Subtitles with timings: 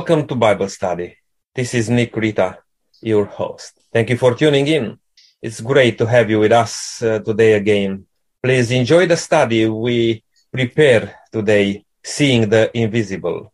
[0.00, 1.18] Welcome to Bible study.
[1.54, 2.56] This is Nick Rita,
[3.02, 3.78] your host.
[3.92, 4.98] Thank you for tuning in.
[5.42, 8.06] It's great to have you with us uh, today again.
[8.42, 13.52] Please enjoy the study we prepare today, Seeing the Invisible.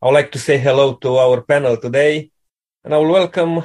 [0.00, 2.30] I would like to say hello to our panel today,
[2.82, 3.62] and I will welcome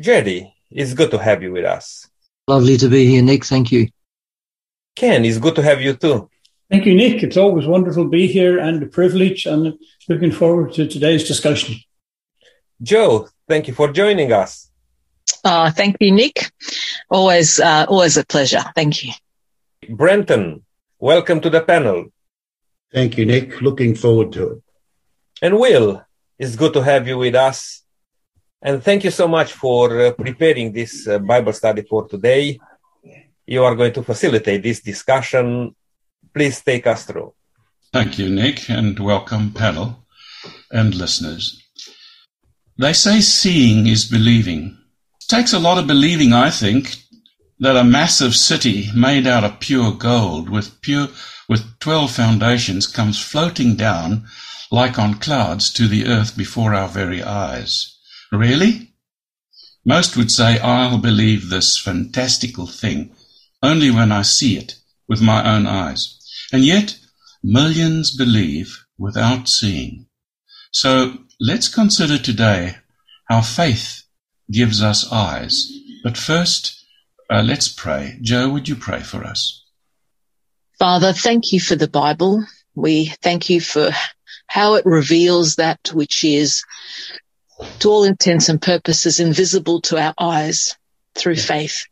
[0.00, 0.54] Jerry.
[0.70, 2.08] It's good to have you with us.
[2.46, 3.44] Lovely to be here, Nick.
[3.44, 3.88] Thank you.
[4.96, 6.30] Ken, it's good to have you too.
[6.70, 7.22] Thank you, Nick.
[7.22, 11.76] It's always wonderful to be here and a privilege, and looking forward to today's discussion.
[12.82, 14.70] Joe, thank you for joining us.
[15.42, 16.52] Uh, thank you, Nick.
[17.10, 18.62] Always, uh, always a pleasure.
[18.74, 19.12] Thank you.
[19.88, 20.64] Brenton,
[20.98, 22.12] welcome to the panel.
[22.92, 23.62] Thank you, Nick.
[23.62, 24.62] Looking forward to it.
[25.40, 26.04] And Will,
[26.38, 27.82] it's good to have you with us.
[28.60, 32.58] And thank you so much for uh, preparing this uh, Bible study for today.
[33.46, 35.74] You are going to facilitate this discussion.
[36.34, 37.34] Please take us through.
[37.92, 40.04] Thank you, Nick, and welcome, panel
[40.70, 41.62] and listeners.
[42.76, 44.78] They say seeing is believing.
[45.20, 46.96] It takes a lot of believing, I think,
[47.58, 51.08] that a massive city made out of pure gold with pure
[51.48, 54.26] with twelve foundations comes floating down
[54.70, 57.98] like on clouds to the earth before our very eyes.
[58.30, 58.92] Really?
[59.84, 63.14] Most would say I'll believe this fantastical thing
[63.62, 64.76] only when I see it
[65.08, 66.17] with my own eyes.
[66.52, 66.98] And yet
[67.42, 70.06] millions believe without seeing.
[70.72, 72.76] So let's consider today
[73.28, 74.04] how faith
[74.50, 75.70] gives us eyes.
[76.02, 76.84] But first,
[77.30, 78.18] uh, let's pray.
[78.22, 79.64] Joe, would you pray for us?
[80.78, 82.44] Father, thank you for the Bible.
[82.74, 83.90] We thank you for
[84.46, 86.64] how it reveals that which is
[87.80, 90.76] to all intents and purposes invisible to our eyes
[91.14, 91.84] through faith.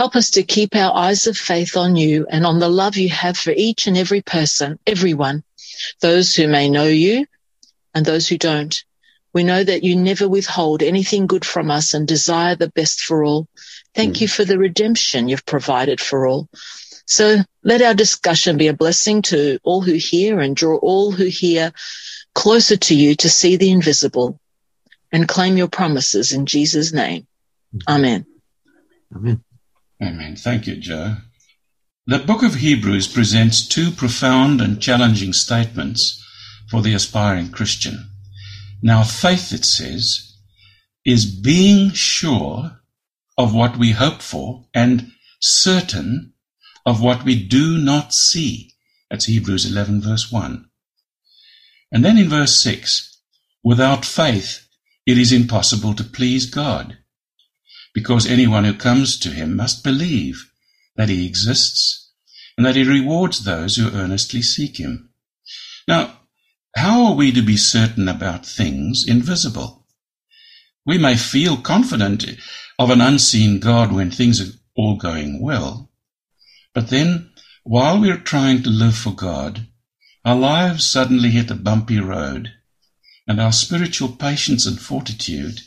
[0.00, 3.10] Help us to keep our eyes of faith on you and on the love you
[3.10, 5.44] have for each and every person, everyone,
[6.00, 7.26] those who may know you
[7.92, 8.82] and those who don't.
[9.34, 13.22] We know that you never withhold anything good from us and desire the best for
[13.22, 13.46] all.
[13.94, 14.22] Thank mm.
[14.22, 16.48] you for the redemption you've provided for all.
[17.04, 21.26] So let our discussion be a blessing to all who hear and draw all who
[21.26, 21.72] hear
[22.34, 24.40] closer to you to see the invisible
[25.12, 27.26] and claim your promises in Jesus' name.
[27.86, 28.24] Amen.
[29.14, 29.44] Amen.
[30.02, 30.36] Amen.
[30.36, 31.16] Thank you, Joe.
[32.06, 36.24] The book of Hebrews presents two profound and challenging statements
[36.70, 38.08] for the aspiring Christian.
[38.82, 40.36] Now, faith, it says,
[41.04, 42.80] is being sure
[43.36, 46.32] of what we hope for and certain
[46.86, 48.72] of what we do not see.
[49.10, 50.66] That's Hebrews 11 verse 1.
[51.92, 53.18] And then in verse 6,
[53.62, 54.66] without faith,
[55.04, 56.98] it is impossible to please God,
[57.94, 60.50] because anyone who comes to him must believe
[60.96, 62.10] that he exists
[62.56, 65.10] and that he rewards those who earnestly seek him.
[65.88, 66.20] Now,
[66.76, 69.86] how are we to be certain about things invisible?
[70.86, 72.24] We may feel confident
[72.78, 75.90] of an unseen God when things are all going well,
[76.72, 77.32] but then,
[77.64, 79.66] while we're trying to live for God,
[80.24, 82.52] our lives suddenly hit a bumpy road
[83.26, 85.60] and our spiritual patience and fortitude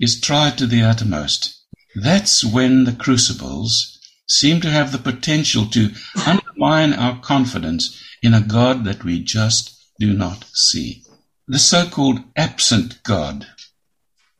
[0.00, 1.62] is tried to the uttermost.
[1.94, 5.90] That's when the crucibles seem to have the potential to
[6.26, 11.02] undermine our confidence in a God that we just do not see.
[11.46, 13.46] The so-called absent God.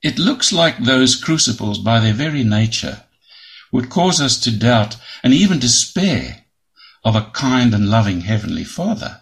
[0.02, 3.04] It looks like those crucibles by their very nature
[3.72, 6.44] would cause us to doubt and even despair
[7.04, 9.20] of a kind and loving Heavenly Father.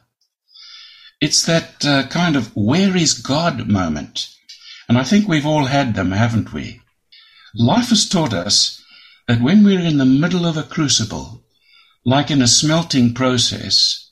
[1.20, 4.28] It's that uh, kind of where is God moment.
[4.92, 6.82] And I think we've all had them, haven't we?
[7.54, 8.84] Life has taught us
[9.26, 11.46] that when we're in the middle of a crucible,
[12.04, 14.10] like in a smelting process,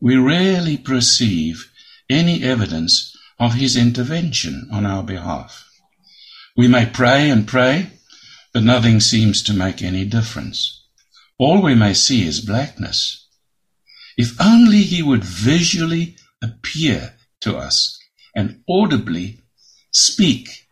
[0.00, 1.68] we rarely perceive
[2.08, 5.68] any evidence of His intervention on our behalf.
[6.56, 7.90] We may pray and pray,
[8.52, 10.86] but nothing seems to make any difference.
[11.36, 13.26] All we may see is blackness.
[14.16, 17.98] If only He would visually appear to us
[18.36, 19.41] and audibly
[19.92, 20.68] speak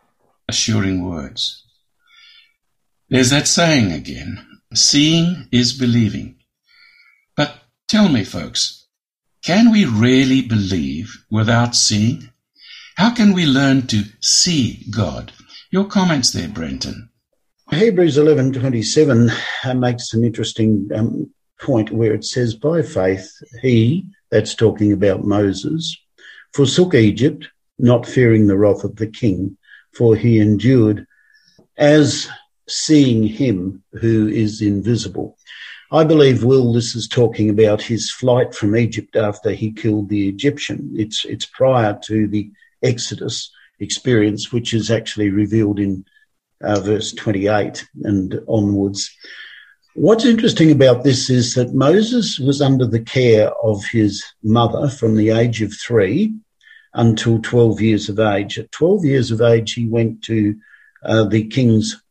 [0.47, 1.65] assuring words.
[3.09, 6.35] There's that saying again seeing is believing.
[7.35, 7.55] But
[7.87, 8.87] tell me, folks,
[9.43, 12.29] can we really believe without seeing?
[12.95, 15.33] How can we learn to see God?
[15.71, 17.09] Your comments there, Brenton.
[17.69, 19.31] Hebrews 11:27
[19.63, 21.29] uh, makes an interesting um,
[21.59, 23.31] point where it says, "By faith,
[23.61, 25.97] he that's talking about Moses,
[26.53, 27.47] forsook Egypt,
[27.81, 29.57] not fearing the wrath of the king,
[29.93, 31.05] for he endured
[31.77, 32.29] as
[32.67, 35.37] seeing him who is invisible.
[35.91, 40.29] I believe Will this is talking about his flight from Egypt after he killed the
[40.29, 40.93] Egyptian.
[40.95, 42.49] It's it's prior to the
[42.81, 46.05] Exodus experience, which is actually revealed in
[46.63, 49.11] uh, verse 28 and onwards.
[49.93, 55.17] What's interesting about this is that Moses was under the care of his mother from
[55.17, 56.33] the age of three
[56.93, 58.59] until 12 years of age.
[58.59, 60.55] At 12 years of age, he went to
[61.03, 62.01] uh, the king's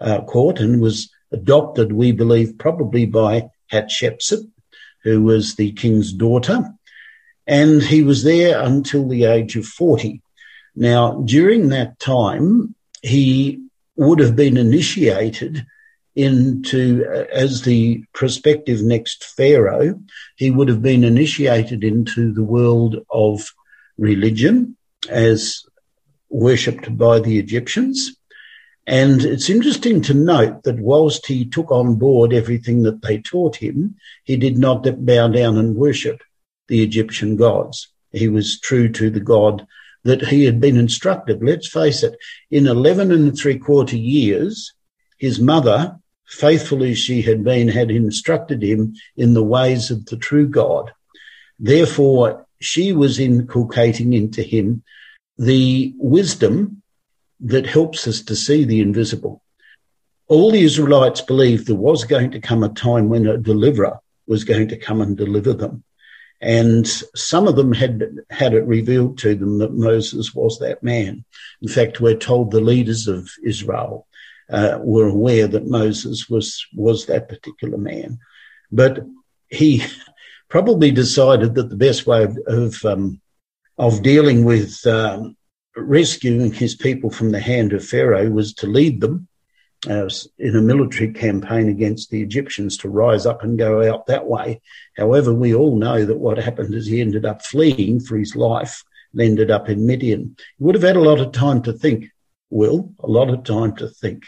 [0.00, 4.50] uh, court and was adopted, we believe, probably by Hatshepsut,
[5.02, 6.72] who was the king's daughter.
[7.46, 10.22] And he was there until the age of 40.
[10.76, 13.64] Now, during that time, he
[13.96, 15.66] would have been initiated
[16.16, 20.00] into, uh, as the prospective next pharaoh,
[20.36, 23.52] he would have been initiated into the world of
[24.00, 24.76] religion
[25.08, 25.62] as
[26.30, 28.16] worshipped by the Egyptians.
[28.86, 33.56] And it's interesting to note that whilst he took on board everything that they taught
[33.56, 36.22] him, he did not bow down and worship
[36.66, 37.88] the Egyptian gods.
[38.10, 39.66] He was true to the God
[40.02, 41.42] that he had been instructed.
[41.42, 42.16] Let's face it,
[42.50, 44.72] in 11 and three quarter years,
[45.18, 50.16] his mother, faithful as she had been, had instructed him in the ways of the
[50.16, 50.90] true God.
[51.58, 54.82] Therefore, she was inculcating into him
[55.38, 56.82] the wisdom
[57.40, 59.42] that helps us to see the invisible.
[60.28, 64.44] All the Israelites believed there was going to come a time when a deliverer was
[64.44, 65.82] going to come and deliver them.
[66.40, 71.24] And some of them had had it revealed to them that Moses was that man.
[71.60, 74.06] In fact, we're told the leaders of Israel
[74.50, 78.18] uh, were aware that Moses was was that particular man,
[78.72, 79.04] but
[79.48, 79.82] he
[80.50, 83.20] probably decided that the best way of of, um,
[83.78, 85.36] of dealing with um,
[85.76, 89.28] rescuing his people from the hand of Pharaoh was to lead them
[89.88, 94.26] uh, in a military campaign against the Egyptians to rise up and go out that
[94.26, 94.60] way.
[94.96, 98.82] However, we all know that what happened is he ended up fleeing for his life
[99.12, 100.36] and ended up in Midian.
[100.58, 102.10] He would have had a lot of time to think,
[102.50, 104.24] Will, a lot of time to think.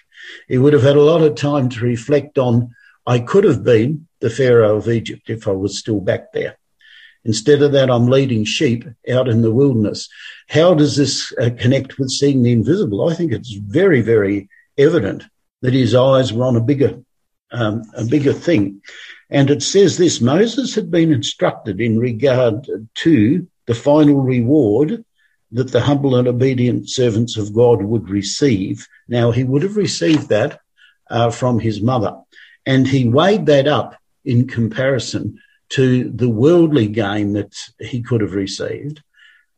[0.48, 2.74] He would have had a lot of time to reflect on,
[3.04, 6.56] I could have been the Pharaoh of Egypt if I was still back there.
[7.24, 10.08] Instead of that, I'm leading sheep out in the wilderness.
[10.48, 13.08] How does this uh, connect with seeing the invisible?
[13.08, 14.48] I think it's very, very
[14.78, 15.24] evident
[15.60, 17.00] that his eyes were on a bigger,
[17.52, 18.80] um, a bigger thing.
[19.30, 25.04] And it says this, Moses had been instructed in regard to the final reward
[25.52, 28.88] that the humble and obedient servants of God would receive.
[29.06, 30.60] Now he would have received that
[31.08, 32.16] uh, from his mother
[32.66, 35.38] and he weighed that up in comparison
[35.70, 39.02] to the worldly gain that he could have received.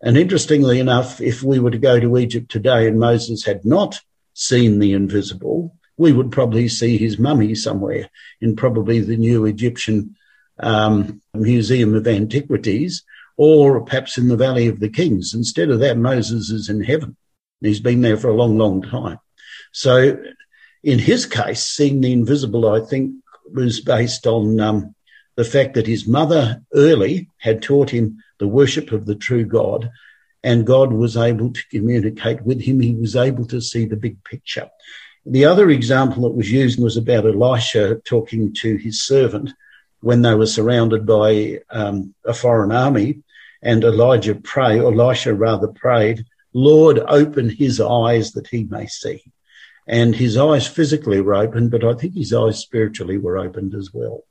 [0.00, 3.98] And interestingly enough, if we were to go to Egypt today and Moses had not
[4.34, 10.16] seen the invisible, we would probably see his mummy somewhere in probably the new Egyptian
[10.58, 13.02] um, Museum of Antiquities
[13.36, 15.34] or perhaps in the Valley of the Kings.
[15.34, 17.16] Instead of that, Moses is in heaven.
[17.60, 19.18] He's been there for a long, long time.
[19.72, 20.16] So
[20.82, 23.14] in his case, seeing the invisible, I think,
[23.52, 24.94] was based on um,
[25.36, 29.90] the fact that his mother early had taught him the worship of the true God
[30.44, 32.78] and God was able to communicate with him.
[32.78, 34.68] He was able to see the big picture.
[35.24, 39.52] The other example that was used was about Elisha talking to his servant
[40.00, 43.22] when they were surrounded by um, a foreign army,
[43.62, 49.22] and Elijah prayed, Elisha rather prayed, Lord, open his eyes that he may see.
[49.86, 53.90] And his eyes physically were opened, but I think his eyes spiritually were opened as
[53.92, 54.24] well.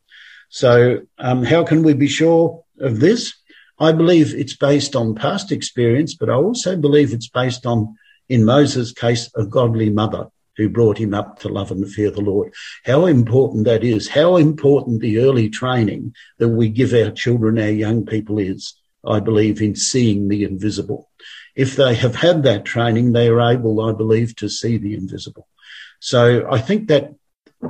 [0.50, 3.34] So, um, how can we be sure of this?
[3.80, 7.96] I believe it's based on past experience, but I also believe it's based on,
[8.30, 12.22] in Moses' case, a godly mother who brought him up to love and fear the
[12.22, 12.54] Lord.
[12.86, 17.70] How important that is, how important the early training that we give our children, our
[17.70, 21.10] young people is, I believe, in seeing the invisible.
[21.56, 25.48] If they have had that training, they are able, I believe, to see the invisible.
[26.00, 27.14] So I think that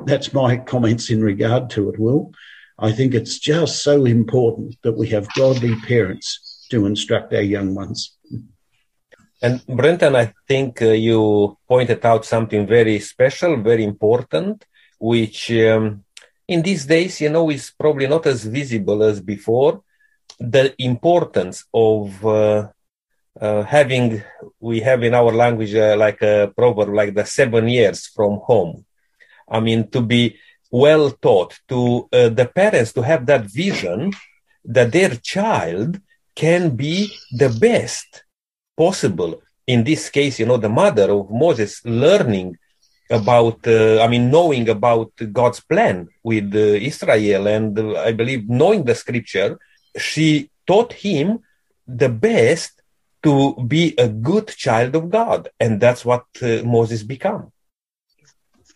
[0.06, 2.32] that's my comments in regard to it, Will.
[2.80, 7.76] I think it's just so important that we have godly parents to instruct our young
[7.76, 8.18] ones.
[9.42, 14.66] And Brenton, I think uh, you pointed out something very special, very important,
[15.00, 16.06] which um,
[16.48, 19.84] in these days, you know, is probably not as visible as before.
[20.40, 22.70] The importance of uh,
[23.40, 24.24] uh, having,
[24.60, 28.86] we have in our language uh, like a proverb, like the seven years from home.
[29.50, 30.38] I mean, to be
[30.72, 34.12] well taught, to uh, the parents to have that vision
[34.66, 36.00] that their child
[36.36, 38.24] can be the best
[38.76, 39.42] possible.
[39.68, 42.58] In this case, you know, the mother of Moses learning
[43.10, 48.50] about, uh, I mean, knowing about God's plan with uh, Israel and uh, I believe
[48.50, 49.60] knowing the scripture,
[49.98, 51.40] she taught him
[51.88, 52.73] the best
[53.24, 55.50] to be a good child of God.
[55.60, 57.52] And that's what uh, Moses became.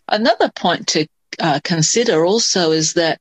[0.08, 1.08] Another point to
[1.40, 3.20] uh, consider also is that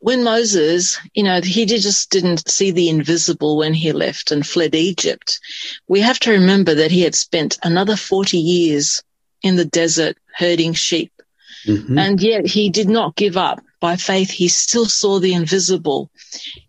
[0.00, 4.74] when Moses, you know, he just didn't see the invisible when he left and fled
[4.74, 5.40] Egypt.
[5.88, 9.02] We have to remember that he had spent another 40 years
[9.42, 11.12] in the desert herding sheep.
[11.66, 11.98] Mm-hmm.
[11.98, 13.60] And yet he did not give up.
[13.80, 16.10] By faith, he still saw the invisible.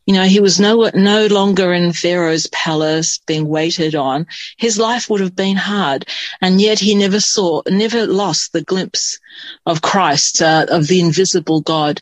[0.05, 4.25] You know, he was no, no longer in Pharaoh's palace being waited on.
[4.57, 6.05] His life would have been hard.
[6.41, 9.19] And yet he never saw, never lost the glimpse
[9.65, 12.01] of Christ, uh, of the invisible God.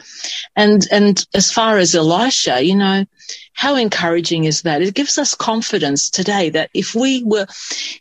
[0.56, 3.06] And, and as far as Elisha, you know,
[3.54, 4.82] how encouraging is that?
[4.82, 7.48] It gives us confidence today that if we were,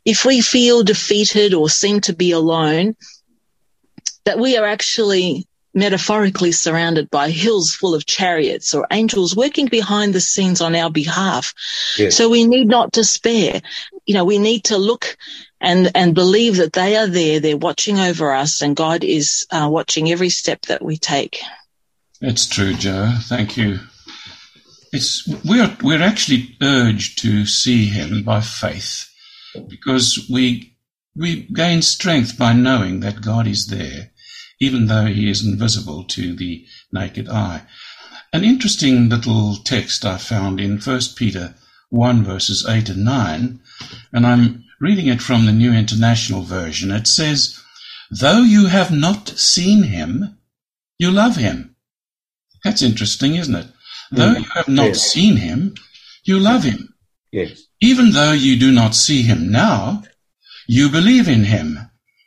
[0.04, 2.94] if we feel defeated or seem to be alone,
[4.24, 5.46] that we are actually
[5.76, 10.90] metaphorically surrounded by hills full of chariots or angels working behind the scenes on our
[10.90, 11.52] behalf.
[11.98, 12.16] Yes.
[12.16, 13.60] So we need not despair.
[14.06, 15.18] You know, we need to look
[15.60, 17.40] and, and believe that they are there.
[17.40, 21.40] They're watching over us and God is uh, watching every step that we take.
[22.22, 23.12] It's true, Joe.
[23.24, 23.80] Thank you.
[24.92, 29.12] It's, we're, we're actually urged to see him by faith
[29.68, 30.74] because we,
[31.14, 34.12] we gain strength by knowing that God is there
[34.60, 37.62] even though he is invisible to the naked eye.
[38.32, 41.54] An interesting little text I found in 1 Peter
[41.90, 43.60] 1 verses 8 and 9,
[44.12, 46.90] and I'm reading it from the New International Version.
[46.90, 47.60] It says,
[48.10, 50.38] Though you have not seen him,
[50.98, 51.76] you love him.
[52.64, 53.66] That's interesting, isn't it?
[54.10, 55.02] Though mm, you have not yes.
[55.02, 55.74] seen him,
[56.24, 56.94] you love him.
[57.32, 57.62] Yes.
[57.80, 60.02] Even though you do not see him now,
[60.66, 61.78] you believe in him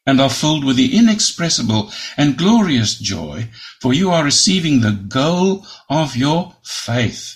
[0.06, 3.48] and are filled with the inexpressible and glorious joy,
[3.80, 7.36] for you are receiving the goal of your faith,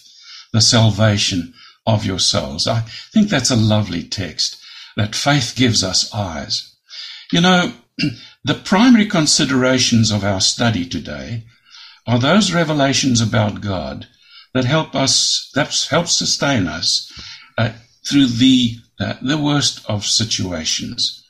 [0.51, 1.53] the salvation
[1.85, 2.67] of your souls.
[2.67, 4.57] I think that's a lovely text,
[4.95, 6.73] that faith gives us eyes.
[7.31, 7.73] You know,
[8.43, 11.43] the primary considerations of our study today
[12.07, 14.07] are those revelations about God
[14.53, 17.11] that help us, that help sustain us
[17.57, 17.71] uh,
[18.07, 21.22] through the, uh, the worst of situations.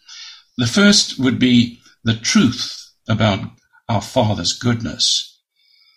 [0.57, 3.49] The first would be the truth about
[3.89, 5.39] our Father's goodness.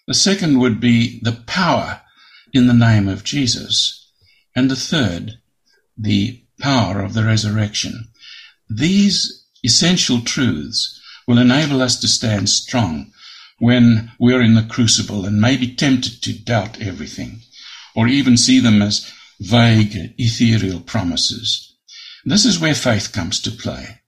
[0.06, 2.00] The second would be the power
[2.52, 4.10] in the name of Jesus.
[4.54, 5.38] And the third,
[5.98, 8.08] the power of the resurrection.
[8.70, 13.12] These essential truths will enable us to stand strong
[13.58, 17.40] when we're in the crucible and may be tempted to doubt everything
[17.94, 19.10] or even see them as
[19.40, 21.74] vague, ethereal promises.
[22.24, 24.00] This is where faith comes to play.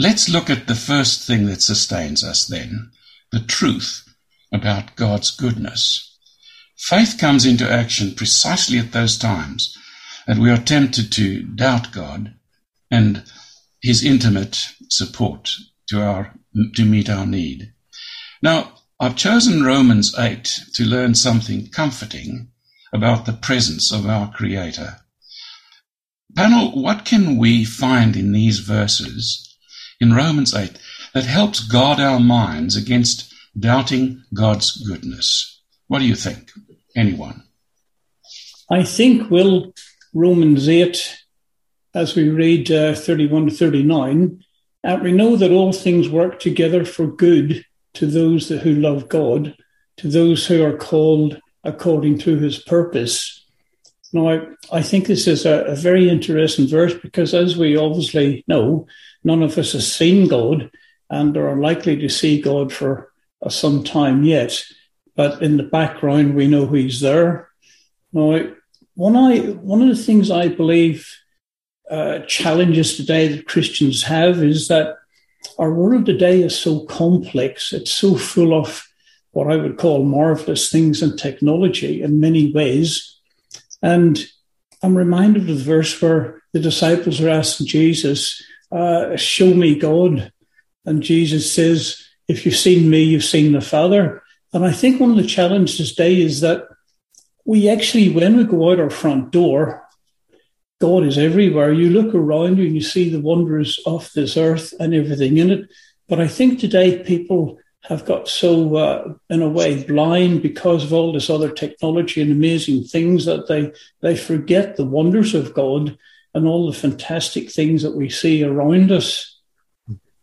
[0.00, 2.92] Let's look at the first thing that sustains us then,
[3.32, 4.08] the truth
[4.52, 6.16] about God's goodness.
[6.76, 9.76] Faith comes into action precisely at those times
[10.28, 12.34] that we are tempted to doubt God
[12.88, 13.24] and
[13.82, 15.50] his intimate support
[15.88, 16.32] to our,
[16.76, 17.72] to meet our need.
[18.40, 22.50] Now, I've chosen Romans 8 to learn something comforting
[22.92, 24.98] about the presence of our Creator.
[26.36, 29.47] Panel, what can we find in these verses
[30.00, 30.78] in Romans 8
[31.14, 35.62] that helps guard our minds against doubting God's goodness.
[35.88, 36.50] What do you think?
[36.96, 37.44] Anyone?
[38.70, 39.72] I think, Will,
[40.14, 41.18] Romans 8,
[41.94, 44.44] as we read uh, 31 to 39,
[44.84, 47.64] uh, we know that all things work together for good
[47.94, 49.56] to those that, who love God,
[49.96, 53.44] to those who are called according to his purpose.
[54.12, 54.40] Now, I,
[54.72, 58.86] I think this is a, a very interesting verse because, as we obviously know,
[59.24, 60.70] None of us has seen God
[61.10, 64.62] and are likely to see God for uh, some time yet.
[65.16, 67.48] But in the background, we know He's there.
[68.12, 68.40] Now,
[68.94, 71.08] one, I, one of the things I believe
[71.90, 74.96] uh, challenges today that Christians have is that
[75.58, 77.72] our world today is so complex.
[77.72, 78.86] It's so full of
[79.32, 83.18] what I would call marvelous things and technology in many ways.
[83.82, 84.18] And
[84.82, 90.32] I'm reminded of the verse where the disciples are asking Jesus, uh, show me God.
[90.84, 94.22] And Jesus says, if you've seen me, you've seen the Father.
[94.52, 96.66] And I think one of the challenges today is that
[97.44, 99.86] we actually, when we go out our front door,
[100.80, 101.72] God is everywhere.
[101.72, 105.50] You look around you and you see the wonders of this earth and everything in
[105.50, 105.68] it.
[106.08, 110.92] But I think today people have got so, uh, in a way, blind because of
[110.92, 113.72] all this other technology and amazing things that they,
[114.02, 115.96] they forget the wonders of God
[116.38, 119.38] and all the fantastic things that we see around us.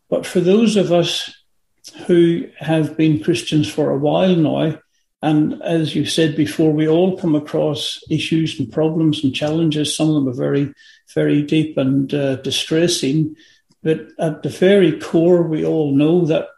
[0.10, 1.36] But for those of us
[2.07, 4.79] who have been Christians for a while now,
[5.25, 9.95] And as you said before, we all come across issues and problems and challenges.
[9.95, 10.72] Some of them are very,
[11.15, 13.36] very deep and uh, distressing.
[13.81, 16.50] But at the very core, we all know that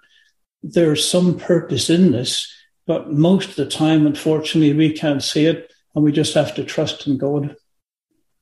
[0.63, 2.53] there's some purpose in this.
[2.85, 6.65] But most of the time, unfortunately, we can't see it and we just have to
[6.65, 7.55] trust in God.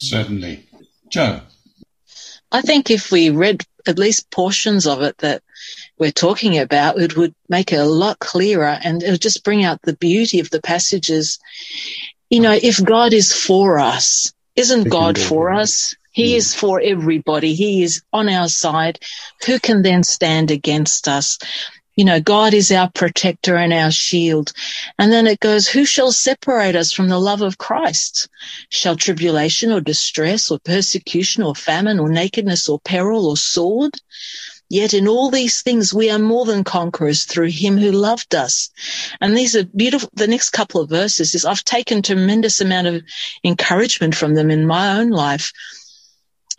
[0.01, 0.64] Certainly.
[1.09, 1.41] Joe.
[2.51, 5.43] I think if we read at least portions of it that
[5.97, 9.63] we're talking about, it would make it a lot clearer and it would just bring
[9.63, 11.39] out the beauty of the passages.
[12.29, 15.95] You know, if God is for us, isn't God for us?
[16.11, 16.37] He mm.
[16.37, 17.55] is for everybody.
[17.55, 18.99] He is on our side.
[19.45, 21.37] Who can then stand against us?
[21.95, 24.51] You know, God is our protector and our shield.
[24.99, 28.27] And then it goes, who shall separate us from the love of Christ?
[28.69, 33.93] Shall tribulation or distress or persecution or famine or nakedness or peril or sword?
[34.67, 38.71] Yet in all these things, we are more than conquerors through him who loved us.
[39.21, 40.09] And these are beautiful.
[40.15, 43.03] The next couple of verses is I've taken tremendous amount of
[43.43, 45.53] encouragement from them in my own life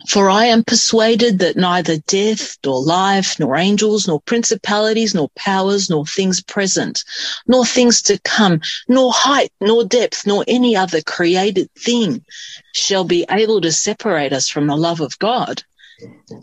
[0.07, 5.89] for I am persuaded that neither death, nor life, nor angels, nor principalities, nor powers,
[5.89, 7.03] nor things present,
[7.47, 12.23] nor things to come, nor height, nor depth, nor any other created thing
[12.73, 15.63] shall be able to separate us from the love of God.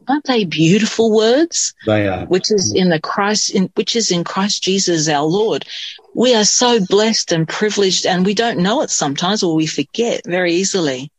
[0.09, 1.75] Aren't they beautiful words?
[1.87, 2.27] They are.
[2.27, 5.65] Which is in the Christ, in, which is in Christ Jesus our Lord.
[6.15, 10.23] We are so blessed and privileged and we don't know it sometimes or we forget
[10.27, 11.11] very easily.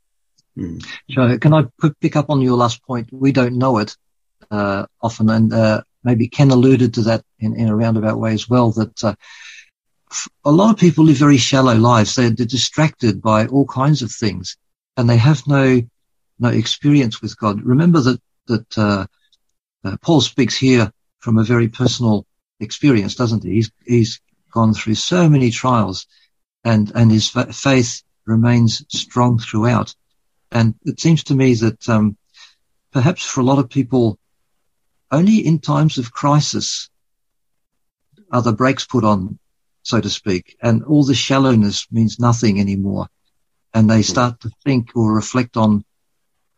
[0.58, 0.86] Mm.
[1.12, 1.66] So can I
[2.02, 3.10] pick up on your last point?
[3.12, 3.96] We don't know it
[4.50, 8.48] uh, often, and uh, maybe Ken alluded to that in, in, a roundabout way as
[8.48, 8.72] well.
[8.72, 9.16] That uh,
[10.46, 12.16] a lot of people live very shallow lives.
[12.16, 14.56] They're, they're, distracted by all kinds of things,
[14.96, 15.82] and they have no
[16.40, 17.62] no experience with God.
[17.62, 19.06] Remember that that uh,
[19.84, 22.26] uh, Paul speaks here from a very personal
[22.60, 23.56] experience, doesn't he?
[23.56, 26.08] He's he's gone through so many trials,
[26.64, 29.94] and and his faith remains strong throughout.
[30.56, 32.16] And it seems to me that um,
[32.94, 34.18] perhaps for a lot of people,
[35.12, 36.90] only in times of crisis
[38.32, 39.38] are the brakes put on,
[39.84, 43.08] so to speak, and all the shallowness means nothing anymore.
[43.74, 45.84] And they start to think or reflect on,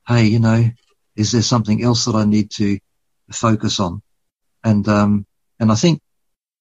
[0.08, 0.70] hey, you know,
[1.16, 2.78] is there something else that I need to
[3.32, 4.04] focus on?
[4.64, 5.26] And um,
[5.60, 6.02] and I think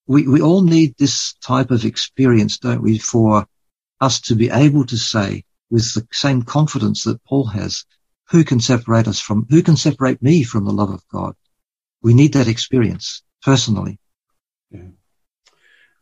[0.07, 3.47] we we all need this type of experience, don't we, for
[4.01, 7.85] us to be able to say, with the same confidence that Paul has,
[8.31, 11.35] who can separate us from, who can separate me from the love of God?
[12.03, 13.99] We need that experience personally.
[14.71, 14.89] Yeah.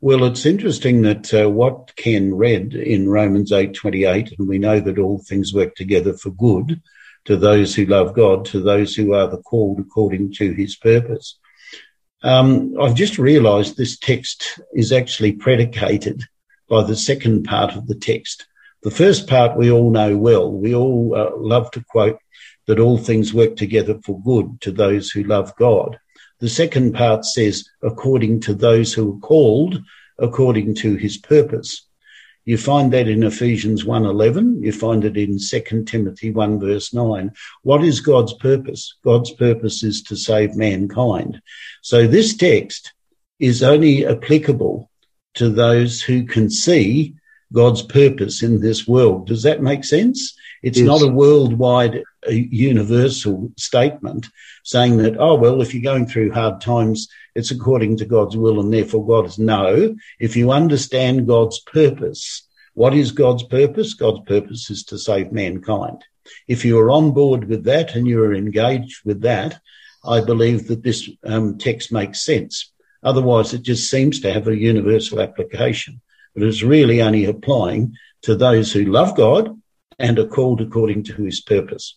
[0.01, 4.99] Well, it's interesting that uh, what Ken read in Romans 8:28, and we know that
[4.99, 6.83] all things work together for good
[7.25, 11.39] to those who love God, to those who are the called according to His purpose.
[12.23, 16.23] Um, I've just realised this text is actually predicated
[16.69, 18.47] by the second part of the text,
[18.85, 20.53] the first part we all know well.
[20.53, 22.19] We all uh, love to quote
[22.67, 25.99] that all things work together for good to those who love God.
[26.41, 29.83] The second part says, according to those who are called
[30.19, 31.87] according to his purpose.
[32.45, 37.33] You find that in Ephesians 1:11, you find it in 2 Timothy 1 verse 9.
[37.63, 38.95] What is God's purpose?
[39.03, 41.41] God's purpose is to save mankind.
[41.81, 42.93] So this text
[43.41, 44.91] is only applicable
[45.35, 47.15] to those who can see
[47.55, 49.29] God's purpose in this world.
[49.29, 50.37] Does that make sense?
[50.63, 50.87] It's yes.
[50.87, 54.29] not a worldwide, uh, universal statement
[54.65, 58.61] saying that, oh, well, if you're going through hard times, it's according to God's will
[58.61, 59.95] and therefore God is no.
[60.19, 63.95] If you understand God's purpose, what is God's purpose?
[63.95, 66.03] God's purpose is to save mankind.
[66.49, 69.61] If you are on board with that and you are engaged with that,
[70.05, 72.73] I believe that this um, text makes sense.
[73.03, 76.01] Otherwise, it just seems to have a universal application
[76.35, 79.61] but it's really only applying to those who love God
[79.99, 81.97] and are called according to his purpose.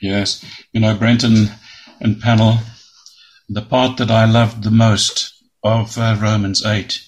[0.00, 0.44] Yes.
[0.72, 1.46] You know, Brenton
[2.00, 2.58] and panel,
[3.48, 7.00] the part that I loved the most of uh, Romans 8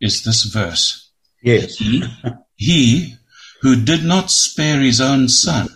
[0.00, 1.10] is this verse.
[1.42, 1.76] Yes.
[1.76, 2.02] He,
[2.56, 3.14] he
[3.62, 5.68] who did not spare his own son,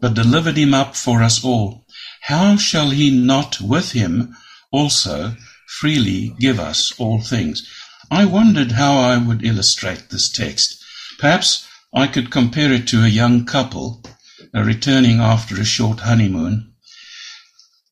[0.00, 1.84] but delivered him up for us all,
[2.22, 4.34] how shall he not with him
[4.72, 5.34] also
[5.66, 7.68] freely give us all things?
[8.14, 10.80] I wondered how I would illustrate this text.
[11.18, 14.04] Perhaps I could compare it to a young couple
[14.52, 16.74] returning after a short honeymoon.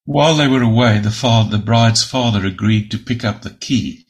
[0.04, 4.06] While they were away, the, father, the bride's father agreed to pick up the key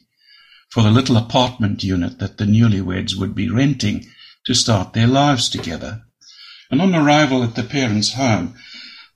[0.69, 4.05] for the little apartment unit that the newlyweds would be renting
[4.45, 6.03] to start their lives together.
[6.69, 8.53] And on arrival at the parents' home,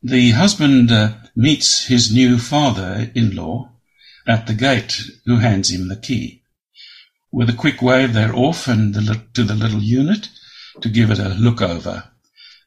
[0.01, 3.71] the husband uh, meets his new father-in-law
[4.25, 6.41] at the gate, who hands him the key.
[7.37, 10.29] With a quick wave, they're off and to the little unit
[10.81, 12.05] to give it a look over.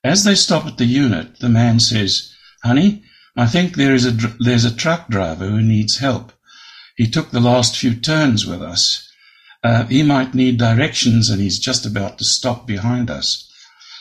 [0.05, 3.03] As they stop at the unit, the man says, Honey,
[3.37, 6.33] I think there is a, there's a truck driver who needs help.
[6.97, 9.11] He took the last few turns with us.
[9.65, 13.53] Uh, he might need directions and he's just about to stop behind us.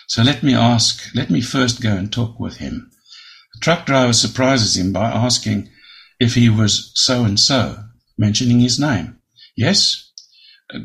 [0.07, 2.91] So let me ask, let me first go and talk with him.
[3.55, 5.71] The truck driver surprises him by asking
[6.19, 7.85] if he was so and so,
[8.19, 9.17] mentioning his name.
[9.57, 10.05] Yes?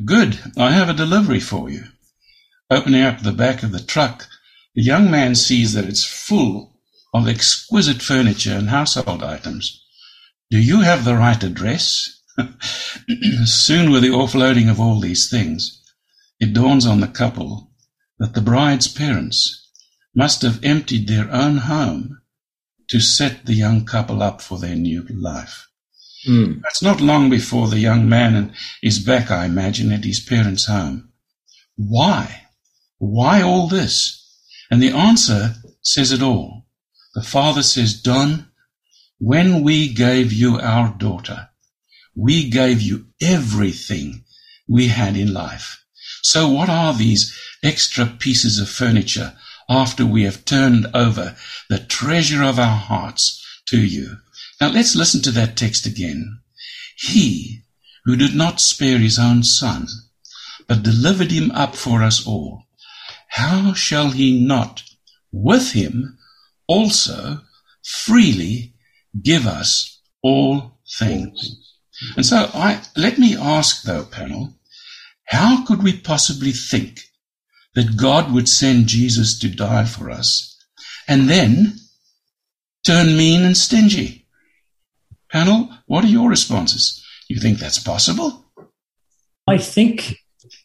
[0.04, 0.38] Good.
[0.56, 1.84] I have a delivery for you.
[2.70, 4.26] Opening up the back of the truck,
[4.74, 6.80] the young man sees that it's full
[7.12, 9.84] of exquisite furniture and household items.
[10.50, 12.22] Do you have the right address?
[13.44, 15.82] Soon, with the offloading of all these things,
[16.40, 17.70] it dawns on the couple
[18.18, 19.70] that the bride's parents
[20.14, 22.22] must have emptied their own home
[22.88, 25.68] to set the young couple up for their new life.
[26.26, 26.62] Mm.
[26.62, 31.12] That's not long before the young man is back, I imagine, at his parents' home.
[31.76, 32.46] Why?
[32.98, 34.20] Why all this?
[34.70, 36.66] And the answer says it all.
[37.14, 38.50] The father says, Don,
[39.18, 41.48] when we gave you our daughter,
[42.16, 44.24] we gave you everything
[44.68, 45.84] we had in life.
[46.22, 49.36] So what are these extra pieces of furniture
[49.68, 51.36] after we have turned over
[51.68, 54.18] the treasure of our hearts to you?
[54.64, 56.40] Now let's listen to that text again.
[56.96, 57.64] He
[58.06, 59.88] who did not spare his own son,
[60.66, 62.62] but delivered him up for us all,
[63.28, 64.82] how shall he not
[65.30, 66.16] with him
[66.66, 67.42] also
[67.82, 68.72] freely
[69.22, 71.76] give us all things?
[72.16, 74.54] And so I, let me ask though, panel,
[75.26, 77.00] how could we possibly think
[77.74, 80.56] that God would send Jesus to die for us
[81.06, 81.80] and then
[82.82, 84.23] turn mean and stingy?
[85.34, 87.04] Panel, what are your responses?
[87.28, 88.44] You think that's possible?
[89.48, 90.20] I think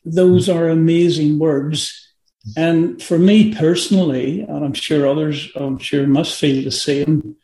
[0.05, 2.13] those are amazing words.
[2.55, 7.35] And for me personally, and I'm sure others, I'm sure must feel the same,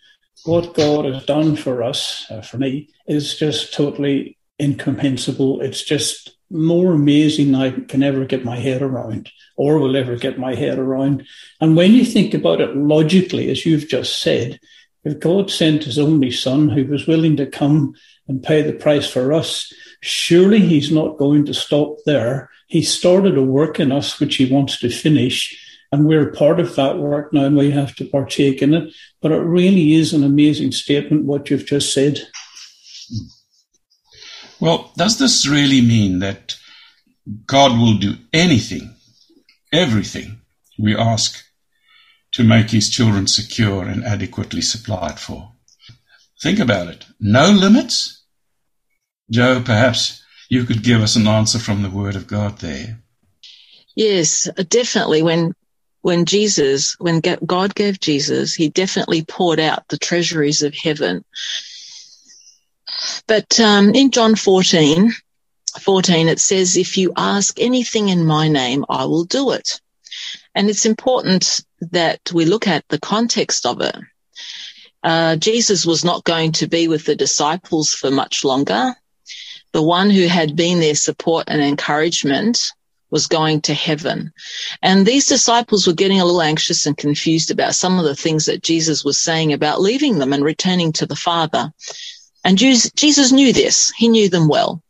[0.46, 5.62] what God has done for us, uh, for me, is just totally incomprehensible.
[5.62, 10.16] It's just more amazing than I can ever get my head around or will ever
[10.16, 11.26] get my head around.
[11.60, 14.60] And when you think about it logically, as you've just said,
[15.06, 17.94] if God sent his only son who was willing to come
[18.28, 22.50] and pay the price for us, surely he's not going to stop there.
[22.68, 25.62] He started a work in us which he wants to finish.
[25.92, 28.94] And we're part of that work now and we have to partake in it.
[29.22, 32.20] But it really is an amazing statement, what you've just said.
[34.60, 36.58] Well, does this really mean that
[37.46, 38.96] God will do anything,
[39.72, 40.42] everything
[40.80, 41.45] we ask
[42.36, 45.54] to make his children secure and adequately supplied for.
[46.42, 47.06] Think about it.
[47.18, 48.24] No limits?
[49.32, 53.00] Joe, perhaps you could give us an answer from the word of God there.
[53.96, 55.24] Yes, definitely.
[55.24, 55.54] When
[56.02, 61.24] when Jesus, when God gave Jesus, he definitely poured out the treasuries of heaven.
[63.28, 65.12] But um, in John 14,
[65.80, 69.82] 14, it says, if you ask anything in my name, I will do it.
[70.54, 71.62] And it's important
[71.92, 73.96] that we look at the context of it.
[75.04, 78.96] Uh, Jesus was not going to be with the disciples for much longer.
[79.72, 82.72] The one who had been their support and encouragement
[83.12, 84.34] was going to heaven.
[84.82, 88.46] And these disciples were getting a little anxious and confused about some of the things
[88.46, 91.72] that Jesus was saying about leaving them and returning to the Father.
[92.44, 93.92] And Jesus knew this.
[93.96, 94.84] He knew them well.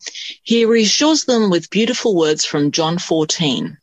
[0.44, 3.78] He reassures them with beautiful words from John 14.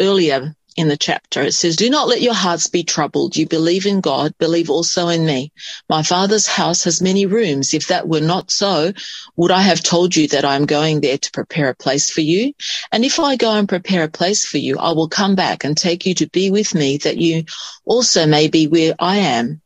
[0.00, 1.42] Earlier, in the chapter.
[1.42, 3.36] It says, do not let your hearts be troubled.
[3.36, 5.52] You believe in God, believe also in me.
[5.88, 7.74] My father's house has many rooms.
[7.74, 8.92] If that were not so,
[9.36, 12.22] would I have told you that I am going there to prepare a place for
[12.22, 12.52] you?
[12.90, 15.76] And if I go and prepare a place for you, I will come back and
[15.76, 17.44] take you to be with me that you
[17.84, 19.60] also may be where I am.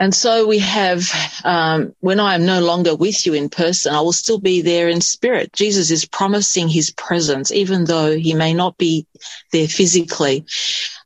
[0.00, 1.08] And so we have,
[1.44, 4.88] um, when I am no longer with you in person, I will still be there
[4.88, 5.52] in spirit.
[5.52, 9.06] Jesus is promising his presence, even though he may not be
[9.52, 10.46] there physically.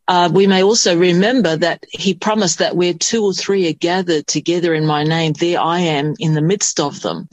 [0.09, 4.27] Uh, we may also remember that he promised that where two or three are gathered
[4.27, 7.29] together in my name, there I am in the midst of them.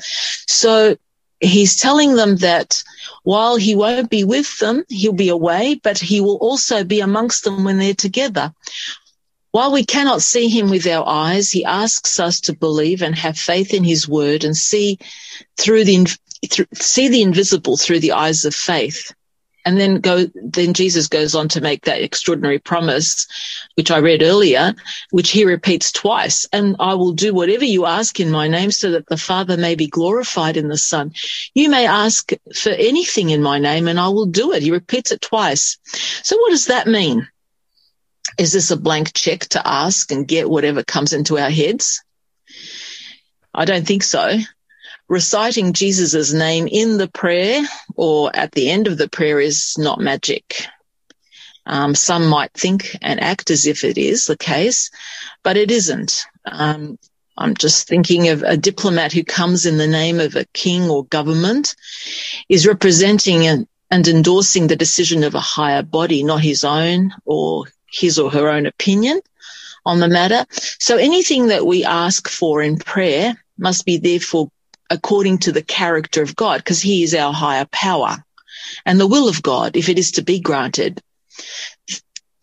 [0.47, 0.97] So
[1.39, 2.83] he's telling them that
[3.23, 7.45] while he won't be with them, he'll be away, but he will also be amongst
[7.45, 8.53] them when they're together.
[9.55, 13.37] While we cannot see him with our eyes, he asks us to believe and have
[13.37, 14.99] faith in his word and see
[15.55, 16.17] through the,
[16.73, 19.13] see the invisible through the eyes of faith.
[19.65, 23.27] and then go, then Jesus goes on to make that extraordinary promise,
[23.75, 24.73] which I read earlier,
[25.11, 26.45] which he repeats twice.
[26.51, 29.75] And I will do whatever you ask in my name so that the Father may
[29.75, 31.13] be glorified in the Son.
[31.53, 34.63] You may ask for anything in my name and I will do it.
[34.63, 35.77] He repeats it twice.
[36.23, 37.29] So what does that mean?
[38.37, 42.03] Is this a blank check to ask and get whatever comes into our heads?
[43.53, 44.39] I don't think so
[45.07, 47.63] reciting Jesus' name in the prayer
[47.95, 50.67] or at the end of the prayer is not magic.
[51.65, 54.91] Um, some might think and act as if it is the case,
[55.43, 56.25] but it isn't.
[56.45, 56.97] Um,
[57.37, 61.05] I'm just thinking of a diplomat who comes in the name of a king or
[61.05, 61.75] government
[62.47, 67.65] is representing and, and endorsing the decision of a higher body, not his own or
[67.95, 69.21] his or her own opinion
[69.85, 70.45] on the matter.
[70.51, 74.49] So anything that we ask for in prayer must be therefore
[74.89, 78.23] according to the character of God, because he is our higher power
[78.85, 81.01] and the will of God, if it is to be granted.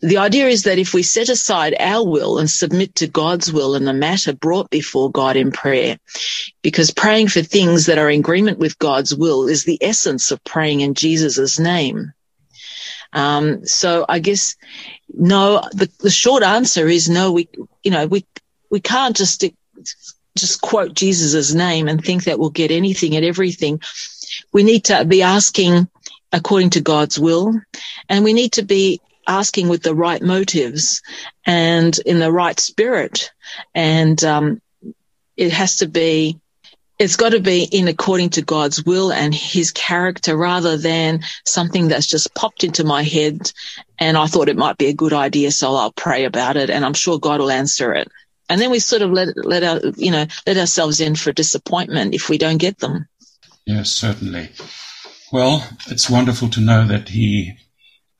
[0.01, 3.75] The idea is that if we set aside our will and submit to God's will
[3.75, 5.97] in the matter brought before God in prayer,
[6.61, 10.43] because praying for things that are in agreement with God's will is the essence of
[10.43, 12.11] praying in Jesus' name.
[13.13, 14.55] Um, so I guess
[15.13, 17.47] no, the, the short answer is no, we,
[17.83, 18.25] you know, we,
[18.69, 19.45] we can't just
[20.35, 23.81] just quote Jesus's name and think that we'll get anything and everything.
[24.51, 25.87] We need to be asking
[26.31, 27.53] according to God's will
[28.09, 31.01] and we need to be asking with the right motives
[31.45, 33.31] and in the right spirit.
[33.75, 34.61] And, um,
[35.37, 36.39] it has to be,
[36.99, 41.87] it's got to be in according to God's will and his character rather than something
[41.87, 43.51] that's just popped into my head.
[43.99, 45.51] And I thought it might be a good idea.
[45.51, 48.11] So I'll pray about it and I'm sure God will answer it
[48.49, 52.13] and then we sort of let let our you know let ourselves in for disappointment
[52.13, 53.07] if we don't get them.
[53.65, 54.49] Yes, certainly.
[55.31, 57.53] Well, it's wonderful to know that he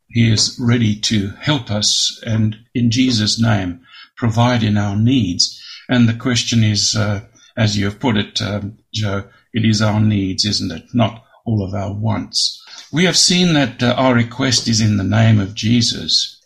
[0.09, 3.81] he is ready to help us and in Jesus' name
[4.15, 5.59] provide in our needs.
[5.89, 7.21] And the question is, uh,
[7.57, 10.86] as you have put it, um, Joe, it is our needs, isn't it?
[10.93, 12.62] Not all of our wants.
[12.91, 16.39] We have seen that uh, our request is in the name of Jesus.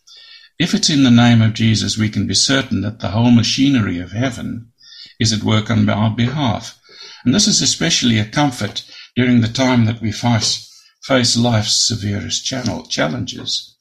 [0.59, 3.99] If it's in the name of Jesus, we can be certain that the whole machinery
[3.99, 4.71] of heaven
[5.19, 6.79] is at work on our behalf.
[7.23, 8.83] And this is especially a comfort
[9.15, 10.71] during the time that we face,
[11.03, 13.75] face life's severest channel, challenges.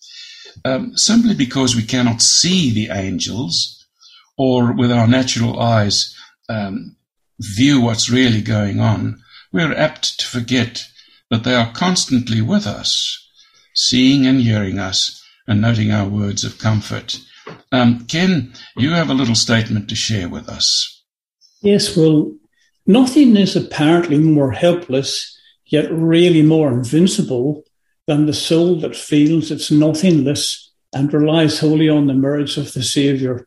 [0.64, 3.86] Um, simply because we cannot see the angels
[4.36, 6.14] or with our natural eyes
[6.48, 6.96] um,
[7.38, 10.84] view what's really going on, we're apt to forget
[11.30, 13.28] that they are constantly with us,
[13.74, 17.20] seeing and hearing us and noting our words of comfort.
[17.72, 21.04] Um, Ken, you have a little statement to share with us.
[21.62, 22.34] Yes, well,
[22.86, 25.36] nothing is apparently more helpless,
[25.66, 27.64] yet really more invincible
[28.06, 32.82] than the soul that feels it's nothingness and relies wholly on the merits of the
[32.82, 33.46] Saviour.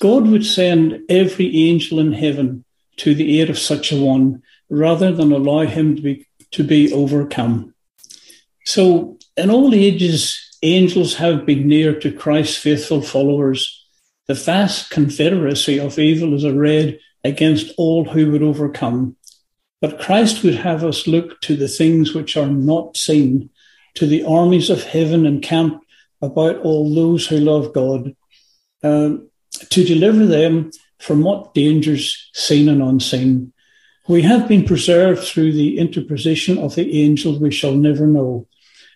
[0.00, 2.64] God would send every angel in heaven
[2.96, 6.92] to the aid of such a one rather than allow him to be, to be
[6.92, 7.74] overcome.
[8.64, 13.86] So, in all ages, angels have been near to Christ's faithful followers.
[14.28, 19.16] The vast confederacy of evil is arrayed against all who would overcome.
[19.80, 23.50] But Christ would have us look to the things which are not seen,
[23.94, 25.84] to the armies of heaven encamped
[26.20, 28.14] about all those who love God,
[28.84, 29.28] um,
[29.70, 33.52] to deliver them from what dangers seen and unseen.
[34.12, 38.46] We have been preserved through the interposition of the angel we shall never know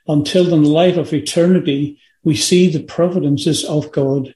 [0.06, 4.34] until in the light of eternity we see the providences of God.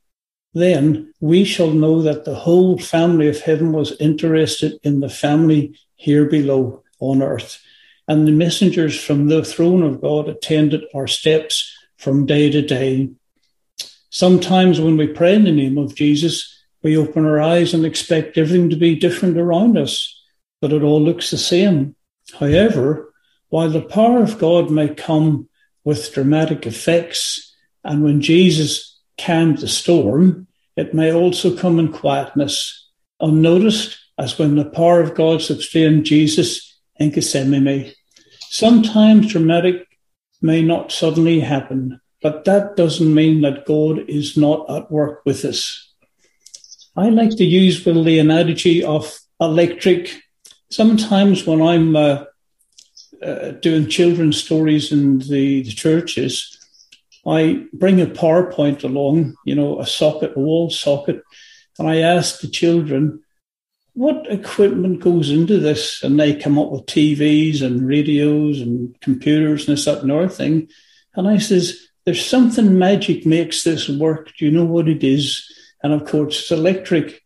[0.54, 5.78] Then we shall know that the whole family of heaven was interested in the family
[5.96, 7.62] here below on earth.
[8.08, 13.10] And the messengers from the throne of God attended our steps from day to day.
[14.08, 18.38] Sometimes when we pray in the name of Jesus, we open our eyes and expect
[18.38, 20.16] everything to be different around us,
[20.60, 21.96] but it all looks the same.
[22.38, 23.12] However,
[23.48, 25.48] while the power of God may come
[25.84, 27.54] with dramatic effects.
[27.84, 30.46] And when Jesus calmed the storm,
[30.76, 32.88] it may also come in quietness,
[33.20, 37.92] unnoticed, as when the power of God sustained Jesus in Gethsemane.
[38.50, 39.86] Sometimes dramatic
[40.42, 45.44] may not suddenly happen, but that doesn't mean that God is not at work with
[45.44, 45.92] us.
[46.96, 50.20] I like to use, the analogy of electric.
[50.70, 52.24] Sometimes when I'm uh,
[53.22, 56.56] uh, doing children's stories in the, the churches,
[57.26, 61.22] I bring a PowerPoint along, you know, a socket, a wall socket,
[61.78, 63.22] and I ask the children,
[63.94, 66.02] what equipment goes into this?
[66.02, 70.28] And they come up with TVs and radios and computers and this, that, and other
[70.28, 70.68] thing.
[71.14, 74.32] And I says, there's something magic makes this work.
[74.38, 75.46] Do you know what it is?
[75.82, 77.19] And of course, it's electric.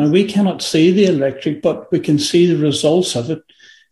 [0.00, 3.42] Now we cannot see the electric, but we can see the results of it.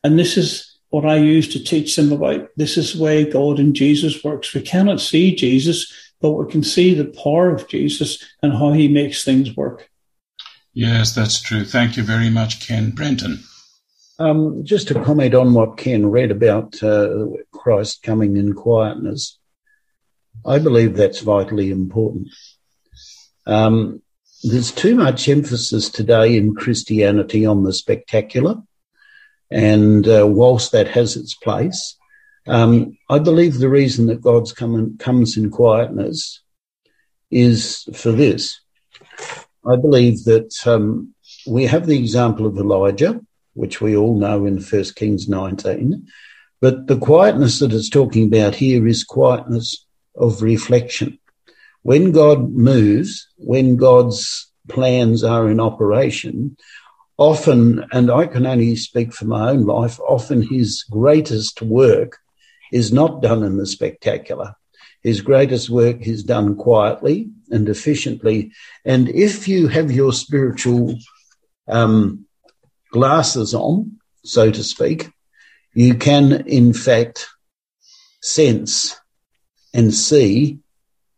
[0.03, 2.49] And this is what I use to teach them about.
[2.57, 4.55] This is the way God and Jesus works.
[4.55, 5.93] We cannot see Jesus,
[6.23, 9.91] but we can see the power of Jesus and how he makes things work.
[10.73, 11.67] Yes, that's true.
[11.67, 12.91] Thank you very much, Ken.
[12.93, 13.41] Brenton.
[14.19, 19.39] Um, just to comment on what Ken read about uh, Christ coming in quietness,
[20.47, 22.29] I believe that's vitally important.
[23.47, 24.01] Um,
[24.43, 28.57] there's too much emphasis today in Christianity on the spectacular,
[29.51, 31.97] and uh, whilst that has its place,
[32.47, 36.41] um, I believe the reason that God's come comes in quietness
[37.31, 38.61] is for this.
[39.67, 41.15] I believe that um,
[41.47, 43.21] we have the example of Elijah,
[43.55, 46.07] which we all know in 1 Kings 19,
[46.61, 49.85] but the quietness that it's talking about here is quietness
[50.17, 51.19] of reflection.
[51.83, 56.57] When God moves, when God's plans are in operation,
[57.17, 62.19] often, and I can only speak for my own life, often his greatest work
[62.73, 64.55] is not done in the spectacular.
[65.03, 68.53] His greatest work is done quietly and efficiently.
[68.85, 70.97] And if you have your spiritual
[71.69, 72.27] um,
[72.91, 75.11] glasses on, so to speak,
[75.75, 77.29] you can in fact
[78.21, 78.99] sense
[79.73, 80.59] and see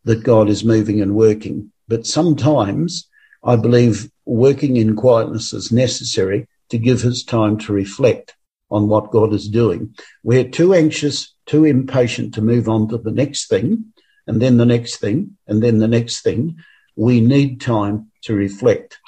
[0.03, 1.71] that God is moving and working.
[1.87, 3.07] But sometimes
[3.43, 8.35] I believe working in quietness is necessary to give us time to reflect
[8.69, 9.93] on what God is doing.
[10.23, 13.93] We're too anxious, too impatient to move on to the next thing,
[14.27, 16.57] and then the next thing, and then the next thing.
[16.95, 18.99] We need time to reflect.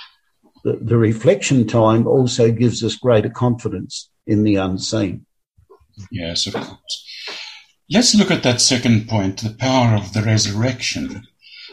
[0.64, 5.26] The, the reflection time also gives us greater confidence in the unseen.
[6.12, 7.06] Yes, of course.
[7.94, 11.28] Let's look at that second point, the power of the resurrection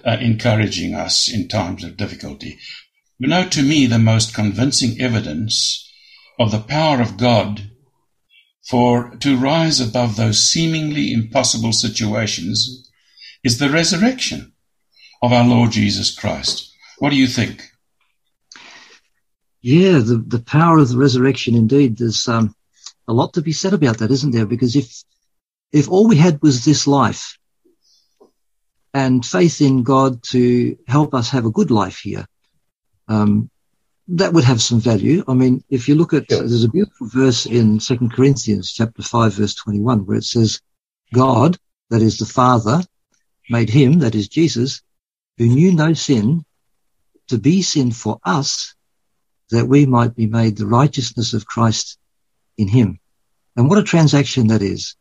[0.04, 2.58] uh, encouraging us in times of difficulty.
[3.18, 5.90] You know, to me, the most convincing evidence
[6.38, 7.70] of the power of God
[8.68, 12.90] for to rise above those seemingly impossible situations
[13.42, 14.52] is the resurrection
[15.22, 16.70] of our Lord Jesus Christ.
[16.98, 17.62] What do you think?
[19.62, 21.96] Yeah, the, the power of the resurrection indeed.
[21.96, 22.54] There's um,
[23.08, 24.46] a lot to be said about that, isn't there?
[24.46, 25.02] Because if
[25.72, 27.38] if all we had was this life
[28.92, 32.26] and faith in God to help us have a good life here,
[33.08, 33.50] um,
[34.08, 35.22] that would have some value.
[35.28, 36.38] I mean, if you look at, yeah.
[36.38, 40.60] there's a beautiful verse in Second Corinthians chapter five, verse 21, where it says,
[41.12, 41.56] God,
[41.90, 42.82] that is the Father,
[43.48, 44.82] made him, that is Jesus,
[45.38, 46.44] who knew no sin,
[47.28, 48.74] to be sin for us,
[49.50, 51.98] that we might be made the righteousness of Christ
[52.58, 52.98] in him.
[53.56, 54.96] And what a transaction that is.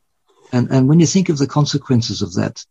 [0.52, 2.66] And, and when you think of the consequences of that,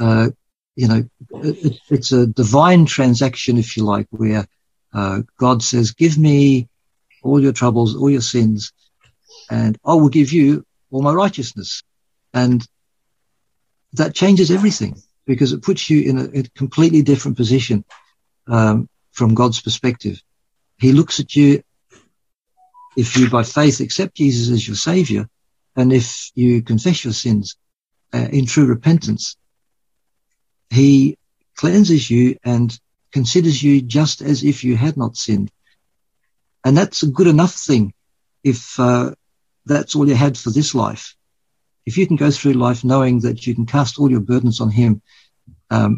[0.00, 0.30] uh,
[0.76, 1.04] you know,
[1.42, 4.46] it, it's a divine transaction, if you like, where
[4.92, 6.68] uh, God says, give me
[7.22, 8.72] all your troubles, all your sins,
[9.50, 11.82] and I will give you all my righteousness.
[12.32, 12.66] And
[13.94, 17.84] that changes everything because it puts you in a, a completely different position
[18.46, 20.20] um, from God's perspective.
[20.78, 21.62] He looks at you
[22.96, 25.28] if you by faith accept Jesus as your savior
[25.76, 27.56] and if you confess your sins
[28.12, 29.36] uh, in true repentance,
[30.70, 31.18] he
[31.56, 32.78] cleanses you and
[33.12, 35.50] considers you just as if you had not sinned.
[36.64, 37.92] And that's a good enough thing
[38.42, 39.12] if uh,
[39.66, 41.14] that's all you had for this life.
[41.86, 44.70] If you can go through life knowing that you can cast all your burdens on
[44.70, 45.02] him,
[45.70, 45.96] um,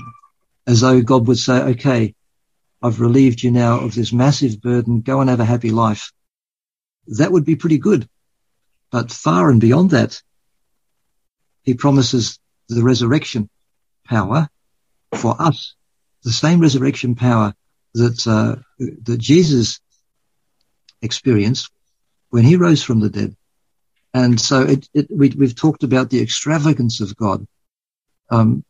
[0.66, 2.14] as though God would say, okay,
[2.82, 5.00] I've relieved you now of this massive burden.
[5.00, 6.12] Go and have a happy life.
[7.06, 8.08] That would be pretty good.
[8.90, 10.22] But far and beyond that,
[11.62, 13.48] he promises the resurrection
[14.04, 14.48] power
[15.14, 15.74] for us
[16.26, 17.54] the same resurrection power
[17.94, 18.56] that uh,
[19.04, 19.80] that Jesus
[21.00, 21.70] experienced
[22.30, 23.36] when he rose from the dead.
[24.12, 27.46] And so it, it, we, have talked about the extravagance of God.
[28.28, 28.64] Um,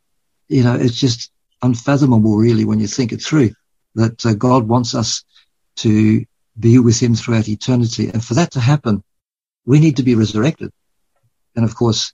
[0.49, 1.31] you know, it's just
[1.63, 3.53] unfathomable, really, when you think it through.
[3.95, 5.25] That uh, God wants us
[5.77, 6.27] to
[6.59, 9.03] be with Him throughout eternity, and for that to happen,
[9.67, 10.73] we need to be resurrected.
[11.55, 12.13] And of course,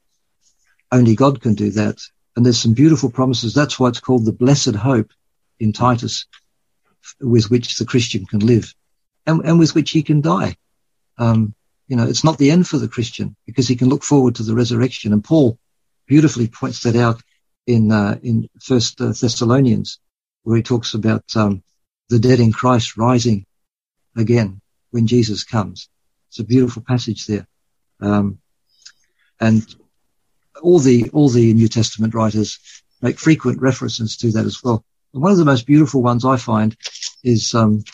[0.91, 1.99] only God can do that.
[2.35, 3.55] And there's some beautiful promises.
[3.55, 5.11] That's why it's called the blessed hope
[5.61, 6.27] in Titus
[7.21, 8.75] with which the Christian can live
[9.27, 10.57] and, and with which he can die.
[11.19, 11.55] Um,
[11.89, 14.43] you know, it's not the end for the Christian because he can look forward to
[14.45, 15.13] the resurrection.
[15.13, 15.59] And Paul
[16.07, 17.23] beautifully points that out
[17.67, 19.99] in, uh, in First uh, Thessalonians,
[20.43, 21.63] where he talks about, um,
[22.09, 23.47] the dead in Christ rising
[24.17, 25.89] again when Jesus comes.
[26.33, 27.47] It's a beautiful passage there.
[28.01, 28.39] Um,
[29.39, 29.63] and
[30.63, 32.59] all the all the New Testament writers
[33.03, 34.83] make frequent references to that as well.
[35.13, 36.75] And one of the most beautiful ones I find
[37.23, 37.85] is um,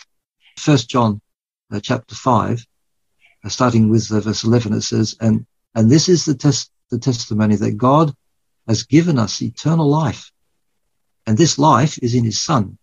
[0.57, 1.20] First John
[1.72, 2.64] uh, chapter five,
[3.43, 4.72] uh, starting with uh, verse eleven.
[4.72, 8.14] It says, "and and this is the test the testimony that God
[8.68, 10.30] has given us eternal life,
[11.26, 12.78] and this life is in His Son.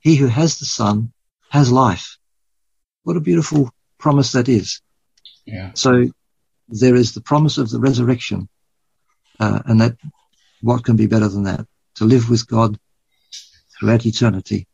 [0.00, 1.14] He who has the Son
[1.48, 2.18] has life."
[3.02, 3.72] What a beautiful
[4.02, 4.82] promise that is.
[5.46, 5.70] Yeah.
[5.74, 6.10] So
[6.68, 8.48] there is the promise of the resurrection,
[9.40, 9.96] uh, and that
[10.60, 11.66] what can be better than that?
[11.96, 12.78] To live with God
[13.78, 14.66] throughout eternity.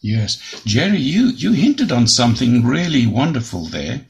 [0.00, 0.62] Yes.
[0.64, 4.06] Jerry, you, you hinted on something really wonderful there,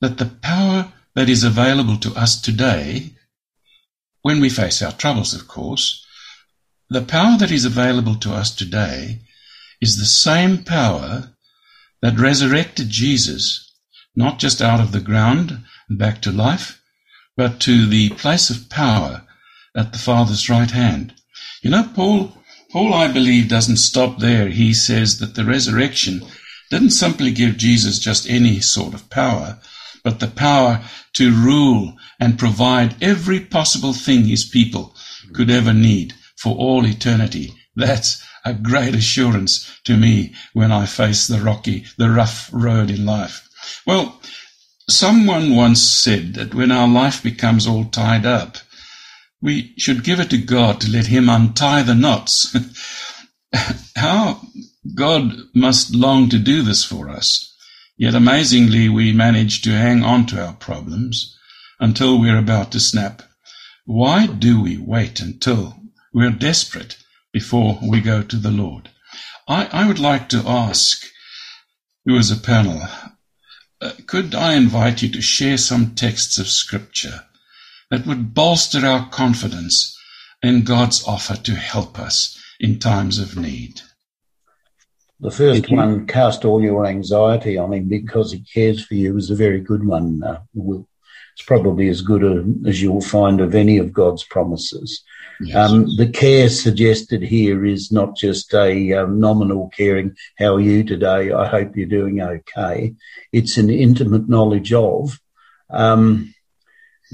[0.00, 3.10] that the power that is available to us today,
[4.22, 6.04] when we face our troubles, of course,
[6.90, 9.20] the power that is available to us today
[9.80, 11.33] is the same power
[12.04, 13.72] that resurrected Jesus,
[14.14, 16.82] not just out of the ground and back to life,
[17.34, 19.22] but to the place of power
[19.74, 21.14] at the Father's right hand.
[21.62, 22.36] You know, Paul,
[22.70, 24.48] Paul, I believe, doesn't stop there.
[24.48, 26.20] He says that the resurrection
[26.70, 29.58] didn't simply give Jesus just any sort of power,
[30.02, 30.84] but the power
[31.14, 34.94] to rule and provide every possible thing his people
[35.32, 37.54] could ever need for all eternity.
[37.74, 43.06] That's a great assurance to me when I face the rocky, the rough road in
[43.06, 43.48] life.
[43.86, 44.20] Well,
[44.88, 48.58] someone once said that when our life becomes all tied up,
[49.40, 52.56] we should give it to God to let Him untie the knots.
[53.96, 54.40] How
[54.94, 57.50] God must long to do this for us.
[57.96, 61.36] Yet amazingly, we manage to hang on to our problems
[61.78, 63.22] until we're about to snap.
[63.86, 65.78] Why do we wait until
[66.12, 66.96] we're desperate
[67.34, 68.88] before we go to the Lord.
[69.48, 71.04] I, I would like to ask
[72.06, 72.80] you as a panel,
[73.82, 77.24] uh, could I invite you to share some texts of Scripture
[77.90, 79.98] that would bolster our confidence
[80.42, 83.80] in God's offer to help us in times of need?
[85.18, 89.30] The first one, cast all your anxiety on him because he cares for you, is
[89.30, 90.86] a very good one, uh, Will.
[91.34, 95.02] It's probably as good a, as you'll find of any of God's promises.
[95.40, 95.70] Yes.
[95.70, 100.84] Um, the care suggested here is not just a um, nominal caring, how are you
[100.84, 101.32] today?
[101.32, 102.94] I hope you're doing okay.
[103.32, 105.18] It's an intimate knowledge of.
[105.70, 106.34] Um,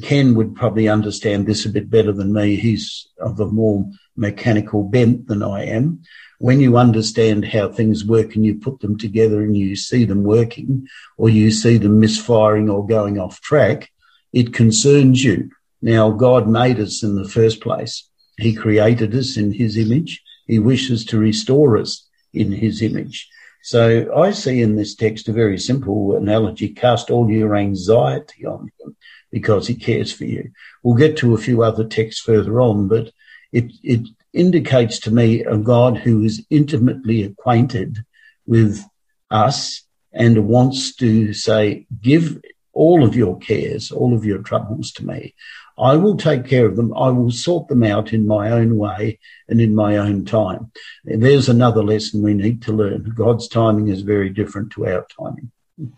[0.03, 2.57] Ken would probably understand this a bit better than me.
[2.57, 3.85] He's of a more
[4.17, 6.03] mechanical bent than I am.
[6.39, 10.23] When you understand how things work and you put them together and you see them
[10.23, 10.87] working
[11.19, 13.91] or you see them misfiring or going off track,
[14.33, 15.51] it concerns you.
[15.83, 18.10] Now, God made us in the first place.
[18.41, 20.23] He created us in his image.
[20.47, 23.29] He wishes to restore us in his image.
[23.63, 26.69] So I see in this text a very simple analogy.
[26.71, 28.97] Cast all your anxiety on him
[29.31, 30.51] because he cares for you.
[30.83, 33.13] We'll get to a few other texts further on, but
[33.53, 37.99] it, it indicates to me a God who is intimately acquainted
[38.47, 38.83] with
[39.31, 39.83] us
[40.13, 42.41] and wants to say, give
[42.73, 45.35] all of your cares, all of your troubles to me.
[45.79, 46.93] I will take care of them.
[46.97, 49.19] I will sort them out in my own way
[49.49, 50.73] and in my own time.
[51.07, 53.13] And there's another lesson we need to learn.
[53.17, 55.51] God's timing is very different to our timing.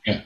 [0.07, 0.23] Yeah.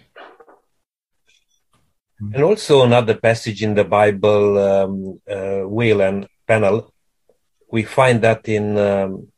[2.21, 6.93] And also another passage in the Bible, um, uh, Will and panel,
[7.71, 9.29] we find that in um,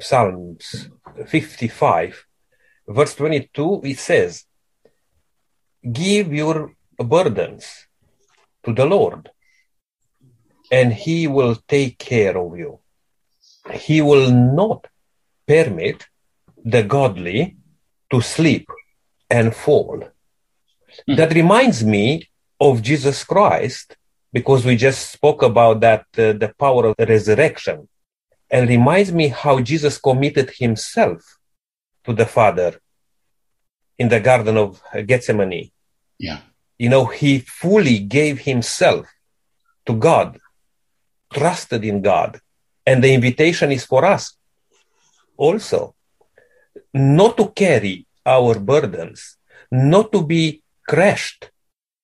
[0.00, 0.90] Psalms
[1.26, 2.26] 55,
[2.88, 4.44] verse 22, it says,
[5.90, 7.86] Give your burdens
[8.64, 9.30] to the Lord
[10.70, 12.80] and he will take care of you.
[13.72, 14.86] He will not
[15.46, 16.06] permit
[16.64, 17.56] the godly
[18.10, 18.68] to sleep
[19.30, 20.08] and fall.
[21.08, 21.16] Mm.
[21.16, 22.28] That reminds me
[22.60, 23.96] of Jesus Christ
[24.32, 27.88] because we just spoke about that, uh, the power of the resurrection
[28.50, 31.38] and reminds me how Jesus committed himself
[32.04, 32.78] to the Father
[33.98, 35.70] in the Garden of Gethsemane.
[36.18, 36.40] Yeah.
[36.78, 39.06] You know, he fully gave himself
[39.86, 40.38] to God
[41.34, 42.40] trusted in God.
[42.86, 44.36] And the invitation is for us
[45.36, 45.94] also
[46.92, 49.36] not to carry our burdens,
[49.70, 51.50] not to be crushed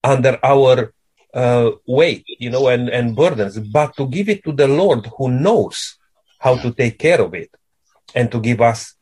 [0.03, 0.93] under our
[1.33, 5.31] uh, weight, you know, and, and burdens, but to give it to the Lord who
[5.31, 5.97] knows
[6.39, 7.51] how to take care of it
[8.15, 8.95] and to give us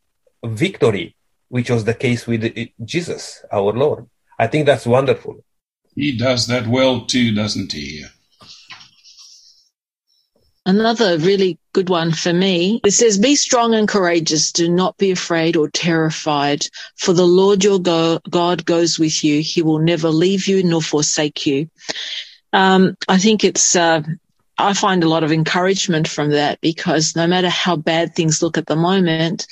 [0.45, 1.17] victory,
[1.49, 2.43] which was the case with
[2.85, 4.07] Jesus, our Lord.
[4.39, 5.45] I think that's wonderful.
[5.95, 8.05] He does that well too, doesn't he?
[10.69, 12.83] Another really good one for me.
[12.85, 14.53] It says, be strong and courageous.
[14.53, 19.41] Do not be afraid or terrified for the Lord your God goes with you.
[19.41, 21.71] He will never leave you nor forsake you.
[22.53, 24.03] Um, I think it's, uh,
[24.59, 28.59] I find a lot of encouragement from that because no matter how bad things look
[28.59, 29.47] at the moment,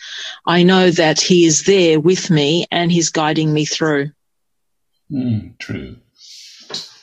[0.45, 4.11] I know that he is there with me and he's guiding me through.
[5.11, 5.97] Mm, true.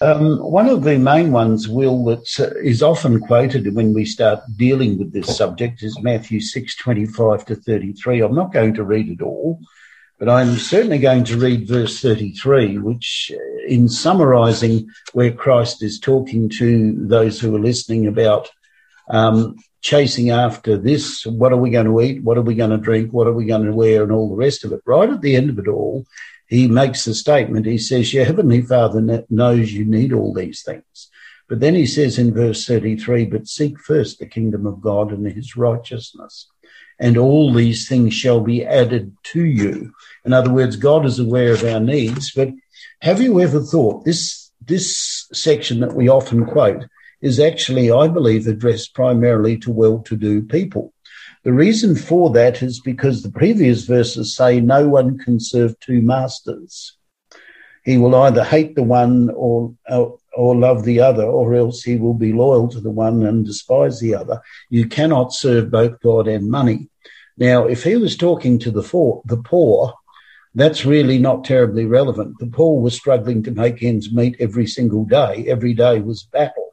[0.03, 4.41] Um, one of the main ones, Will, that uh, is often quoted when we start
[4.57, 8.19] dealing with this subject is Matthew 6, 25 to 33.
[8.19, 9.61] I'm not going to read it all,
[10.19, 16.01] but I'm certainly going to read verse 33, which, uh, in summarizing where Christ is
[16.01, 18.49] talking to those who are listening about
[19.09, 22.23] um, chasing after this, what are we going to eat?
[22.23, 23.13] What are we going to drink?
[23.13, 24.03] What are we going to wear?
[24.03, 24.81] And all the rest of it.
[24.85, 26.05] Right at the end of it all,
[26.53, 27.65] he makes the statement.
[27.65, 31.09] He says, Your heavenly Father knows you need all these things.
[31.49, 35.25] But then he says in verse 33, But seek first the kingdom of God and
[35.25, 36.47] his righteousness,
[36.99, 39.93] and all these things shall be added to you.
[40.25, 42.31] In other words, God is aware of our needs.
[42.31, 42.49] But
[43.01, 46.85] have you ever thought this, this section that we often quote
[47.19, 50.92] is actually, I believe, addressed primarily to well to do people?
[51.43, 56.01] The reason for that is because the previous verses say no one can serve two
[56.01, 56.97] masters.
[57.83, 62.13] He will either hate the one or, or love the other, or else he will
[62.13, 64.41] be loyal to the one and despise the other.
[64.69, 66.89] You cannot serve both God and money.
[67.37, 69.93] Now, if he was talking to the, poor, the poor,
[70.55, 72.37] that's really not terribly relevant.
[72.39, 75.45] The poor were struggling to make ends meet every single day.
[75.47, 76.69] Every day was battle.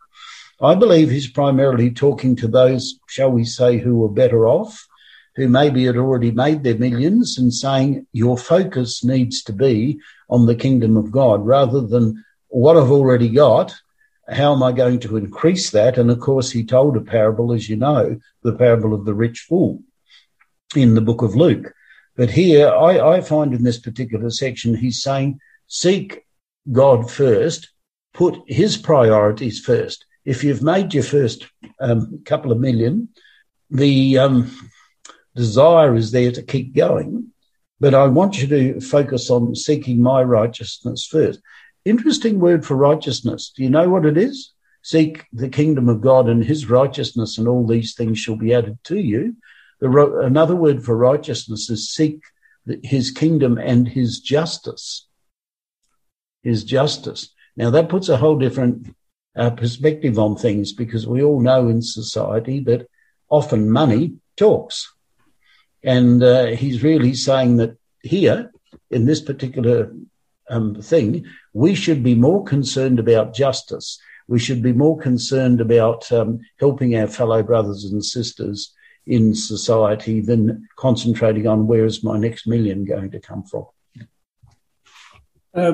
[0.62, 4.86] I believe he's primarily talking to those, shall we say, who are better off,
[5.36, 9.98] who maybe had already made their millions and saying your focus needs to be
[10.28, 13.74] on the kingdom of God rather than what I've already got.
[14.28, 15.96] How am I going to increase that?
[15.96, 19.46] And of course, he told a parable, as you know, the parable of the rich
[19.48, 19.82] fool
[20.76, 21.72] in the book of Luke.
[22.16, 26.26] But here I, I find in this particular section, he's saying, seek
[26.70, 27.70] God first,
[28.12, 31.47] put his priorities first if you've made your first
[31.81, 33.09] um, couple of million,
[33.71, 34.51] the um,
[35.35, 37.29] desire is there to keep going.
[37.79, 41.41] But I want you to focus on seeking my righteousness first.
[41.85, 43.53] Interesting word for righteousness.
[43.57, 44.53] Do you know what it is?
[44.83, 48.79] Seek the kingdom of God and his righteousness, and all these things shall be added
[48.85, 49.37] to you.
[49.81, 52.21] The, another word for righteousness is seek
[52.83, 55.07] his kingdom and his justice.
[56.43, 57.31] His justice.
[57.57, 58.95] Now that puts a whole different
[59.37, 62.89] uh, perspective on things because we all know in society that
[63.28, 64.93] often money talks.
[65.83, 68.51] And uh, he's really saying that here,
[68.91, 69.93] in this particular
[70.49, 73.99] um, thing, we should be more concerned about justice.
[74.28, 78.74] We should be more concerned about um, helping our fellow brothers and sisters
[79.07, 83.66] in society than concentrating on where is my next million going to come from.
[85.53, 85.72] Uh,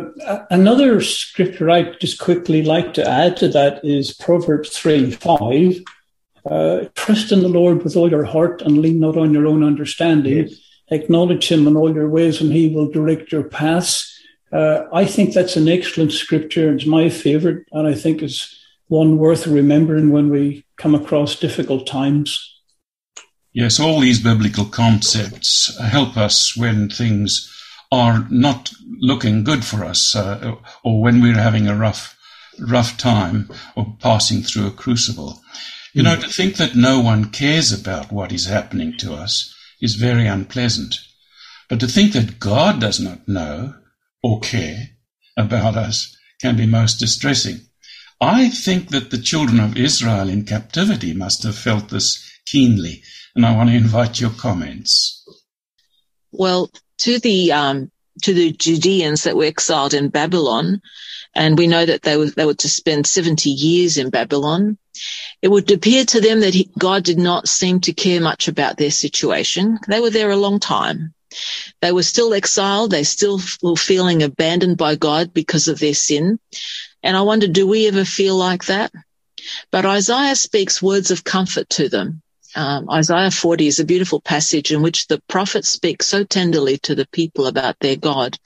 [0.50, 5.82] another scripture I'd just quickly like to add to that is Proverbs 3 5.
[6.50, 9.62] Uh, trust in the Lord with all your heart and lean not on your own
[9.62, 10.48] understanding.
[10.48, 10.60] Yes.
[10.90, 14.12] Acknowledge him in all your ways and he will direct your paths.
[14.52, 16.72] Uh, I think that's an excellent scripture.
[16.72, 18.56] It's my favorite and I think is
[18.86, 22.54] one worth remembering when we come across difficult times.
[23.52, 27.52] Yes, all these biblical concepts help us when things
[27.92, 32.16] are not looking good for us, uh, or when we're having a rough,
[32.58, 35.40] rough time or passing through a crucible.
[35.92, 39.94] You know, to think that no one cares about what is happening to us is
[39.94, 40.94] very unpleasant.
[41.68, 43.74] But to think that God does not know
[44.22, 44.90] or care
[45.36, 47.60] about us can be most distressing.
[48.20, 53.02] I think that the children of Israel in captivity must have felt this keenly,
[53.34, 55.24] and I want to invite your comments.
[56.32, 57.90] Well, to the um,
[58.22, 60.80] to the Judeans that were exiled in Babylon,
[61.34, 64.78] and we know that they were they were to spend seventy years in Babylon.
[65.42, 68.78] It would appear to them that he, God did not seem to care much about
[68.78, 69.78] their situation.
[69.86, 71.12] They were there a long time.
[71.82, 72.90] They were still exiled.
[72.90, 76.38] They still were feeling abandoned by God because of their sin.
[77.02, 78.90] And I wonder, do we ever feel like that?
[79.70, 82.22] But Isaiah speaks words of comfort to them.
[82.56, 86.94] Um, Isaiah 40 is a beautiful passage in which the prophet speaks so tenderly to
[86.94, 88.38] the people about their God.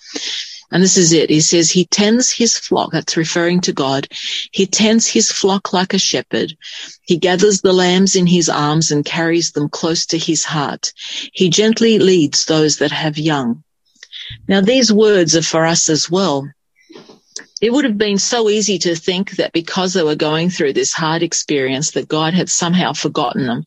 [0.73, 1.31] And this is it.
[1.31, 2.91] He says, he tends his flock.
[2.93, 4.09] That's referring to God.
[4.53, 6.57] He tends his flock like a shepherd.
[7.03, 10.93] He gathers the lambs in his arms and carries them close to his heart.
[11.33, 13.63] He gently leads those that have young.
[14.49, 16.49] Now these words are for us as well.
[17.61, 20.93] It would have been so easy to think that because they were going through this
[20.93, 23.67] hard experience that God had somehow forgotten them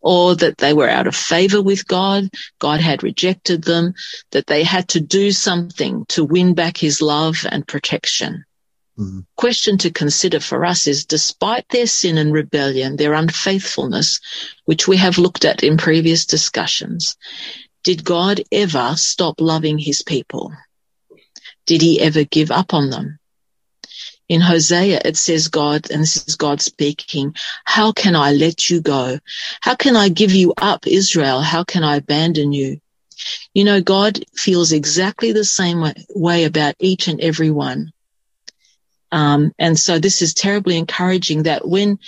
[0.00, 2.28] or that they were out of favor with God.
[2.58, 3.94] God had rejected them,
[4.32, 8.44] that they had to do something to win back his love and protection.
[8.98, 9.24] Mhm.
[9.36, 14.18] question to consider for us is despite their sin and rebellion, their unfaithfulness,
[14.64, 17.16] which we have looked at in previous discussions,
[17.84, 20.52] did God ever stop loving his people?
[21.66, 23.18] Did he ever give up on them?
[24.28, 28.82] In Hosea, it says God, and this is God speaking, how can I let you
[28.82, 29.18] go?
[29.62, 31.40] How can I give you up, Israel?
[31.40, 32.80] How can I abandon you?
[33.54, 35.82] You know, God feels exactly the same
[36.14, 37.92] way, about each and every one.
[39.10, 41.98] Um, and so this is terribly encouraging that when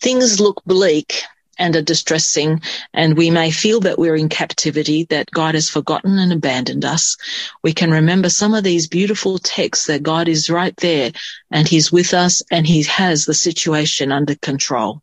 [0.00, 1.22] things look bleak
[1.58, 2.60] and are distressing
[2.92, 7.16] and we may feel that we're in captivity, that God has forgotten and abandoned us,
[7.62, 11.12] we can remember some of these beautiful texts that God is right there
[11.50, 15.02] and he's with us and he has the situation under control.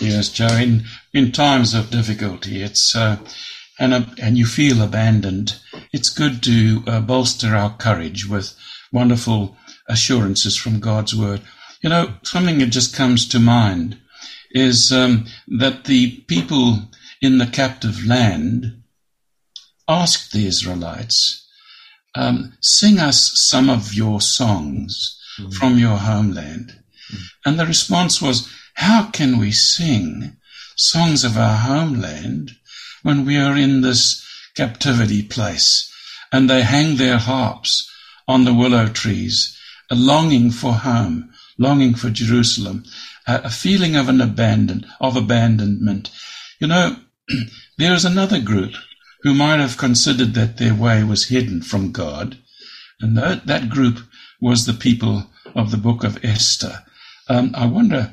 [0.00, 0.46] Yes, Joe.
[0.46, 3.18] In in times of difficulty, it's uh,
[3.78, 5.56] and uh, and you feel abandoned.
[5.92, 8.54] It's good to uh, bolster our courage with
[8.92, 9.56] wonderful
[9.88, 11.42] assurances from God's word.
[11.82, 13.99] You know, something that just comes to mind
[14.50, 16.90] is um, that the people
[17.20, 18.82] in the captive land
[19.88, 21.46] asked the Israelites,
[22.14, 25.16] um, "Sing us some of your songs
[25.58, 26.78] from your homeland,"
[27.44, 30.36] and the response was, "How can we sing
[30.76, 32.56] songs of our homeland
[33.02, 34.22] when we are in this
[34.54, 35.88] captivity place?"
[36.32, 37.88] And they hang their harps
[38.26, 39.56] on the willow trees
[39.90, 42.84] a longing for home, longing for Jerusalem,
[43.36, 46.10] a, feeling of an abandon, of abandonment.
[46.58, 46.96] You know,
[47.78, 48.72] there is another group
[49.22, 52.38] who might have considered that their way was hidden from God,
[53.00, 53.98] and that, that group
[54.40, 56.84] was the people of the book of Esther.
[57.28, 58.12] Um, I wonder,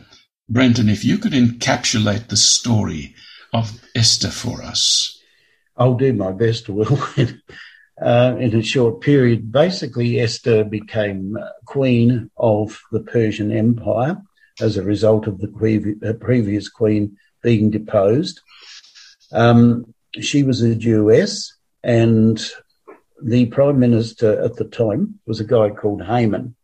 [0.50, 3.16] Brenton, if you could encapsulate the story
[3.54, 5.20] of Esther for us.
[5.78, 7.00] I'll do my best, Will.
[8.02, 14.22] uh, in a short period, basically Esther became queen of the Persian Empire
[14.60, 18.42] as a result of the previ- uh, previous queen being deposed.
[19.32, 22.44] Um, she was a Jewess, and
[23.22, 26.56] the prime minister at the time was a guy called Haman.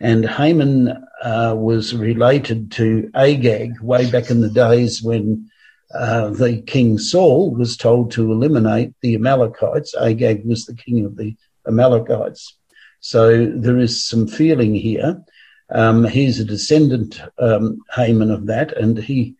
[0.00, 0.88] And Haman
[1.22, 5.50] uh, was related to Agag way back in the days when
[5.94, 9.94] uh, the king Saul was told to eliminate the Amalekites.
[9.94, 11.34] Agag was the king of the
[11.66, 12.56] Amalekites.
[13.00, 15.22] So there is some feeling here.
[15.70, 19.36] Um, he's a descendant, um, Haman, of that, and he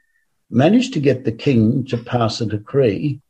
[0.51, 3.21] managed to get the king to pass a decree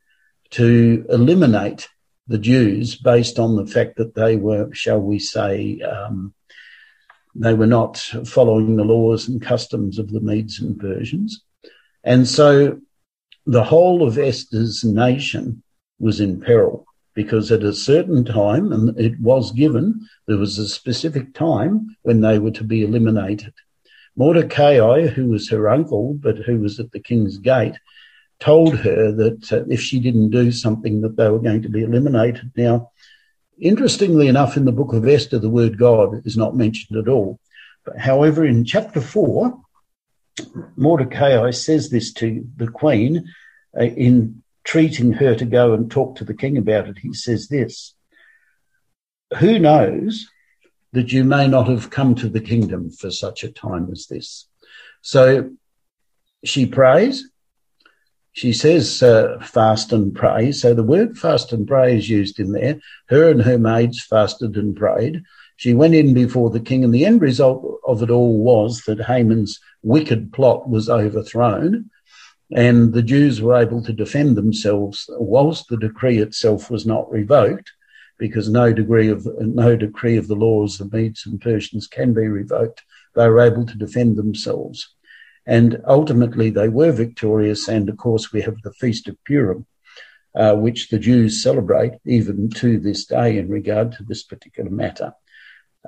[0.50, 1.88] to eliminate
[2.28, 6.34] the Jews based on the fact that they were, shall we say, um,
[7.34, 11.42] they were not following the laws and customs of the Medes and Persians.
[12.02, 12.80] And so
[13.44, 15.62] the whole of Esther's nation
[15.98, 16.85] was in peril
[17.16, 22.20] because at a certain time, and it was given, there was a specific time when
[22.20, 23.54] they were to be eliminated.
[24.16, 27.74] Mordecai, who was her uncle, but who was at the king's gate,
[28.38, 31.82] told her that uh, if she didn't do something that they were going to be
[31.82, 32.52] eliminated.
[32.54, 32.92] Now,
[33.58, 37.40] interestingly enough, in the book of Esther, the word God is not mentioned at all.
[37.86, 39.58] But however, in chapter four,
[40.76, 43.32] Mordecai says this to the queen
[43.74, 46.98] uh, in treating her to go and talk to the king about it.
[46.98, 47.94] He says this,
[49.38, 50.26] who knows
[50.92, 54.48] that you may not have come to the kingdom for such a time as this.
[55.02, 55.50] So
[56.44, 57.30] she prays.
[58.32, 60.52] She says, uh, fast and pray.
[60.52, 62.80] So the word fast and pray is used in there.
[63.06, 65.22] Her and her maids fasted and prayed.
[65.56, 69.06] She went in before the king and the end result of it all was that
[69.06, 71.90] Haman's wicked plot was overthrown
[72.54, 77.72] and the Jews were able to defend themselves whilst the decree itself was not revoked
[78.18, 82.28] because no degree of no decree of the laws of Medes and Persians can be
[82.28, 82.82] revoked.
[83.14, 84.94] They were able to defend themselves.
[85.44, 87.68] And ultimately they were victorious.
[87.68, 89.66] And of course we have the Feast of Purim,
[90.34, 95.12] uh, which the Jews celebrate even to this day in regard to this particular matter.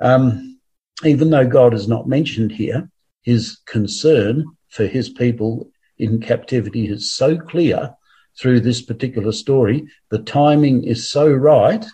[0.01, 0.59] Um,
[1.03, 2.89] even though God is not mentioned here,
[3.21, 7.93] his concern for his people in captivity is so clear
[8.39, 9.87] through this particular story.
[10.09, 11.85] The timing is so right.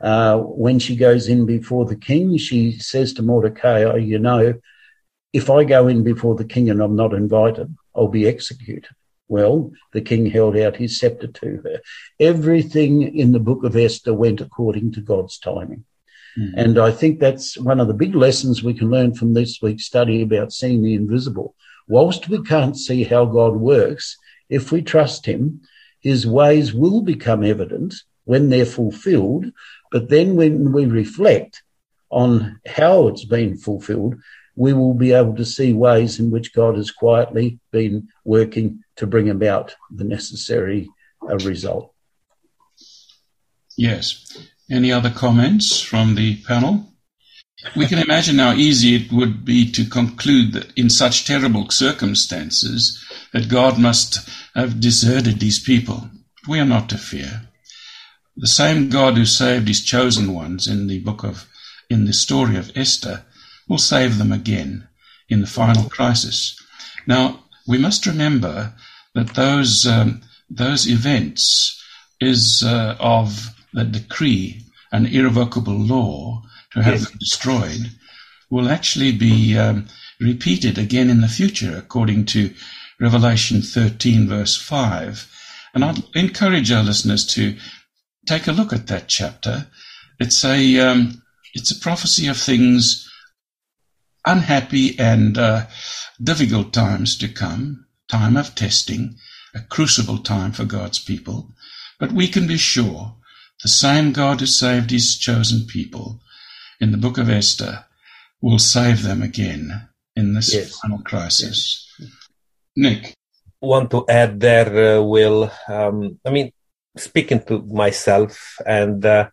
[0.00, 4.54] Uh, when she goes in before the king, she says to Mordecai, oh, you know,
[5.32, 8.90] if I go in before the king and I'm not invited, I'll be executed.
[9.28, 11.80] Well, the king held out his scepter to her.
[12.18, 15.84] Everything in the book of Esther went according to God's timing.
[16.38, 16.52] Mm.
[16.56, 19.84] And I think that's one of the big lessons we can learn from this week's
[19.84, 21.54] study about seeing the invisible.
[21.88, 24.16] Whilst we can't see how God works,
[24.48, 25.62] if we trust him,
[26.00, 29.46] his ways will become evident when they're fulfilled.
[29.90, 31.62] But then when we reflect,
[32.10, 34.16] on how it's been fulfilled,
[34.56, 39.06] we will be able to see ways in which God has quietly been working to
[39.06, 40.88] bring about the necessary
[41.28, 41.92] uh, result.
[43.76, 44.36] Yes.
[44.70, 46.92] Any other comments from the panel?
[47.74, 53.04] We can imagine how easy it would be to conclude that in such terrible circumstances
[53.32, 56.08] that God must have deserted these people.
[56.36, 57.48] But we are not to fear.
[58.36, 61.48] The same God who saved his chosen ones in the book of,
[61.90, 63.24] in the story of Esther,
[63.68, 64.86] will save them again
[65.28, 66.56] in the final crisis.
[67.06, 68.74] Now, we must remember
[69.14, 71.82] that those, um, those events
[72.20, 76.42] is uh, of the decree, an irrevocable law
[76.82, 77.90] have them destroyed,
[78.50, 79.86] will actually be um,
[80.20, 82.54] repeated again in the future, according to
[83.00, 85.30] Revelation 13, verse 5.
[85.74, 87.56] And I'd encourage our listeners to
[88.26, 89.66] take a look at that chapter.
[90.18, 91.22] It's a, um,
[91.54, 93.08] it's a prophecy of things
[94.26, 95.66] unhappy and uh,
[96.22, 99.16] difficult times to come, time of testing,
[99.54, 101.54] a crucible time for God's people.
[101.98, 103.16] But we can be sure
[103.62, 106.20] the same God who saved his chosen people
[106.80, 107.84] in the book of Esther
[108.40, 110.78] will save them again in this yes.
[110.78, 111.86] final crisis.
[111.98, 112.10] Yes.
[112.76, 113.14] Nick.
[113.60, 115.50] Want to add there, uh, Will?
[115.66, 116.52] Um, I mean,
[116.96, 119.30] speaking to myself, and uh,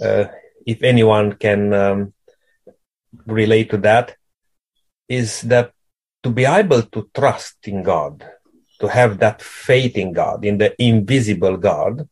[0.00, 0.26] uh,
[0.64, 2.14] if anyone can um,
[3.26, 4.16] relate to that,
[5.08, 5.72] is that
[6.22, 8.24] to be able to trust in God,
[8.80, 12.08] to have that faith in God, in the invisible God,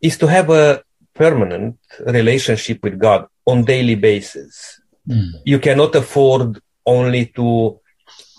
[0.00, 0.82] is to have a
[1.22, 1.76] permanent
[2.18, 4.80] relationship with God on daily basis.
[5.06, 5.32] Mm.
[5.44, 7.78] You cannot afford only to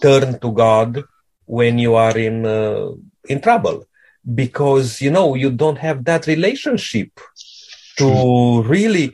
[0.01, 1.03] turn to God
[1.45, 2.89] when you are in uh,
[3.31, 3.77] in trouble
[4.41, 7.11] because you know you don't have that relationship
[7.99, 9.07] to really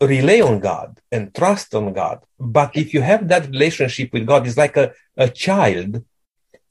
[0.00, 2.18] rely on God and trust on God.
[2.58, 4.86] But if you have that relationship with God, it's like a,
[5.16, 6.02] a child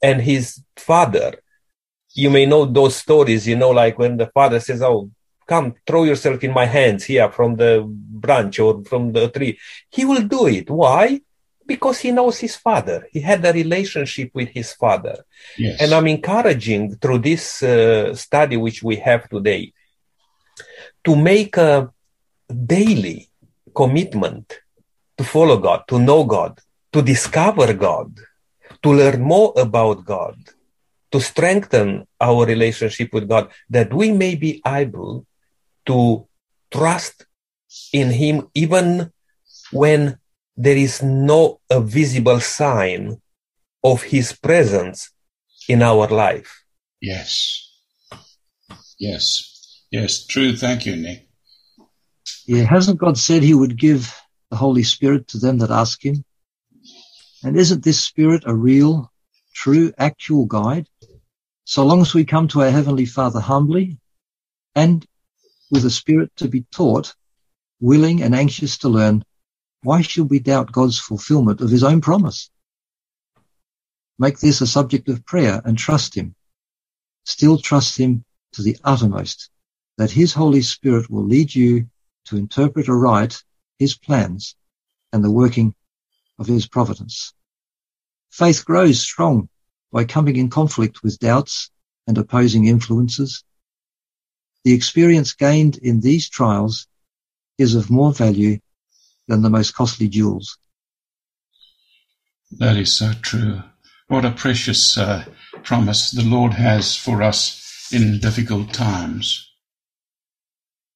[0.02, 0.44] and his
[0.76, 1.28] father.
[2.22, 5.10] You may know those stories, you know, like when the father says, Oh,
[5.46, 9.58] come throw yourself in my hands here from the branch or from the tree.
[9.90, 10.70] He will do it.
[10.70, 11.20] Why?
[11.66, 13.08] Because he knows his father.
[13.10, 15.24] He had a relationship with his father.
[15.56, 15.80] Yes.
[15.80, 19.72] And I'm encouraging through this uh, study, which we have today,
[21.04, 21.90] to make a
[22.48, 23.30] daily
[23.74, 24.60] commitment
[25.16, 26.60] to follow God, to know God,
[26.92, 28.18] to discover God,
[28.82, 30.36] to learn more about God,
[31.12, 35.26] to strengthen our relationship with God, that we may be able
[35.86, 36.26] to
[36.70, 37.26] trust
[37.92, 39.12] in Him even
[39.72, 40.18] when
[40.56, 43.20] there is no a visible sign
[43.82, 45.10] of His presence
[45.68, 46.64] in our life.
[47.00, 47.70] Yes.
[48.98, 49.54] Yes.
[49.90, 50.56] Yes, true.
[50.56, 51.28] Thank you, Nick.
[52.46, 54.14] Yeah, hasn't God said he would give
[54.50, 56.24] the Holy Spirit to them that ask him?
[57.42, 59.12] And isn't this Spirit a real,
[59.54, 60.86] true, actual guide?
[61.64, 63.98] So long as we come to our Heavenly Father humbly
[64.74, 65.06] and
[65.70, 67.14] with a spirit to be taught,
[67.80, 69.24] willing and anxious to learn,
[69.82, 72.50] why should we doubt God's fulfillment of his own promise?
[74.18, 76.34] Make this a subject of prayer and trust him.
[77.24, 79.50] Still trust him to the uttermost
[79.96, 81.88] that his Holy Spirit will lead you
[82.26, 83.42] to interpret aright
[83.78, 84.56] his plans
[85.12, 85.74] and the working
[86.38, 87.32] of his providence.
[88.30, 89.48] Faith grows strong
[89.92, 91.70] by coming in conflict with doubts
[92.06, 93.44] and opposing influences.
[94.64, 96.86] The experience gained in these trials
[97.58, 98.58] is of more value
[99.28, 100.58] than the most costly jewels.
[102.52, 103.62] That is so true.
[104.08, 105.24] What a precious uh,
[105.62, 109.50] promise the Lord has for us in difficult times.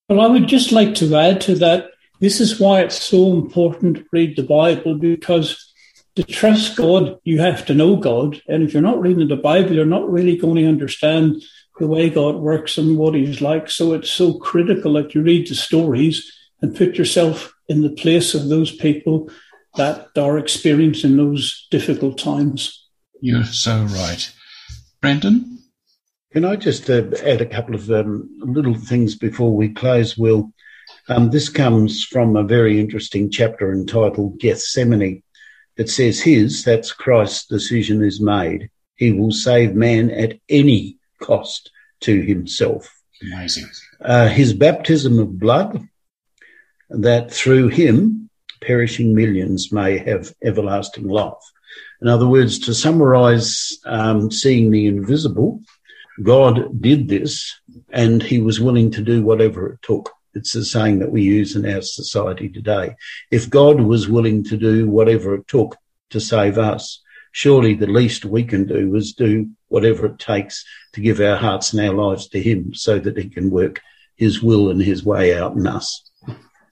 [0.08, 1.90] Well, I would just like to add to that.
[2.20, 5.72] This is why it's so important to read the Bible because
[6.16, 8.40] to trust God, you have to know God.
[8.48, 11.42] And if you're not reading the Bible, you're not really going to understand
[11.78, 13.70] the way God works and what He's like.
[13.70, 18.34] So it's so critical that you read the stories and put yourself in the place
[18.34, 19.30] of those people
[19.76, 22.86] that are experiencing those difficult times.
[23.20, 24.32] You're so right.
[25.00, 25.58] Brenton?
[26.32, 30.52] Can I just uh, add a couple of um, little things before we close, Will?
[31.08, 35.22] Um, this comes from a very interesting chapter entitled Gethsemane.
[35.76, 38.68] It says his, that's Christ's decision is made.
[38.96, 42.92] He will save man at any cost to himself.
[43.22, 43.68] Amazing.
[44.00, 45.88] Uh, his baptism of blood,
[46.90, 51.34] that through him perishing millions may have everlasting life.
[52.00, 55.62] In other words, to summarize um, seeing the invisible,
[56.22, 57.54] God did this
[57.90, 61.56] and he was willing to do whatever it took It's a saying that we use
[61.56, 62.96] in our society today.
[63.30, 65.76] If God was willing to do whatever it took
[66.10, 67.02] to save us,
[67.32, 71.72] surely the least we can do is do whatever it takes to give our hearts
[71.72, 73.80] and our lives to Him so that He can work
[74.16, 76.10] His will and His way out in us.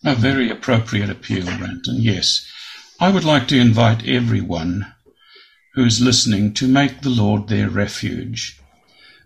[0.05, 1.97] A very appropriate appeal, Brenton.
[1.97, 2.47] Yes.
[3.01, 4.87] I would like to invite everyone
[5.75, 8.61] who is listening to make the Lord their refuge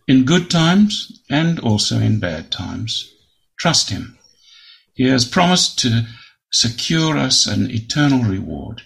[0.08, 3.14] in good times and also in bad times.
[3.58, 4.18] Trust Him.
[4.94, 6.06] He has promised to
[6.50, 8.82] secure us an eternal reward.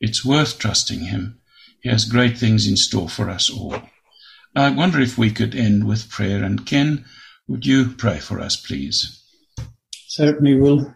[0.00, 1.40] It's worth trusting Him.
[1.82, 3.82] He has great things in store for us all.
[4.58, 6.42] I wonder if we could end with prayer.
[6.42, 7.04] And Ken,
[7.46, 9.22] would you pray for us, please?
[10.06, 10.94] Certainly will.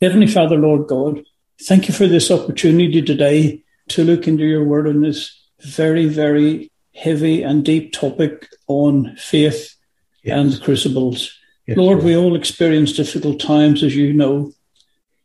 [0.00, 1.22] Heavenly Father, Lord God,
[1.62, 6.70] thank you for this opportunity today to look into your word on this very, very
[6.94, 9.74] heavy and deep topic on faith
[10.22, 10.36] yes.
[10.38, 11.32] and crucibles.
[11.66, 14.52] Yes, Lord, Lord, we all experience difficult times, as you know.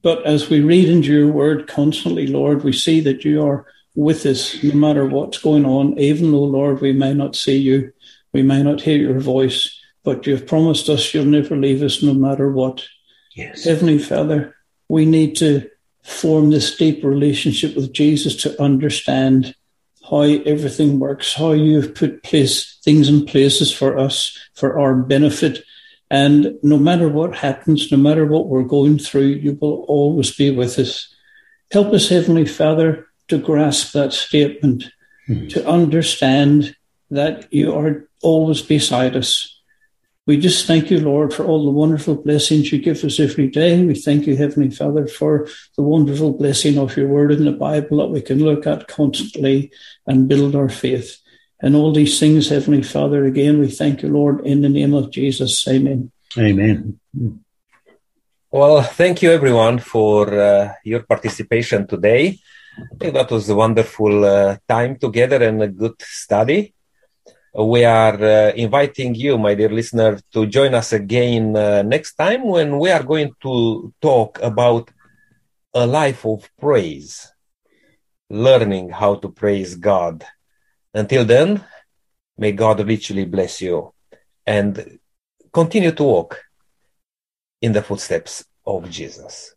[0.01, 3.65] But as we read into your word constantly, Lord, we see that you are
[3.95, 7.91] with us no matter what's going on, even though, Lord, we may not see you,
[8.33, 12.13] we may not hear your voice, but you've promised us you'll never leave us no
[12.13, 12.85] matter what.
[13.35, 13.65] Yes.
[13.65, 14.55] Heavenly Father,
[14.87, 15.69] we need to
[16.03, 19.55] form this deep relationship with Jesus to understand
[20.09, 25.63] how everything works, how you've put place things in places for us for our benefit.
[26.09, 30.51] And no matter what happens, no matter what we're going through, you will always be
[30.51, 31.13] with us.
[31.71, 34.85] Help us, Heavenly Father, to grasp that statement,
[35.27, 35.47] mm-hmm.
[35.49, 36.75] to understand
[37.09, 39.59] that you are always beside us.
[40.27, 43.83] We just thank you, Lord, for all the wonderful blessings you give us every day.
[43.83, 47.97] We thank you, Heavenly Father, for the wonderful blessing of your word in the Bible
[47.97, 49.71] that we can look at constantly
[50.05, 51.17] and build our faith.
[51.59, 55.11] And all these things, Heavenly Father, again, we thank you, Lord, in the name of
[55.11, 55.67] Jesus.
[55.67, 56.11] Amen.
[56.37, 56.99] Amen.
[58.51, 62.39] Well, thank you, everyone, for uh, your participation today.
[62.81, 66.73] I think that was a wonderful uh, time together and a good study
[67.53, 72.47] we are uh, inviting you, my dear listener, to join us again uh, next time
[72.47, 74.89] when we are going to talk about
[75.73, 77.31] a life of praise,
[78.29, 80.23] learning how to praise God.
[80.93, 81.63] Until then,
[82.37, 83.93] may God richly bless you
[84.45, 84.99] and
[85.51, 86.41] continue to walk
[87.61, 89.53] in the footsteps of Jesus.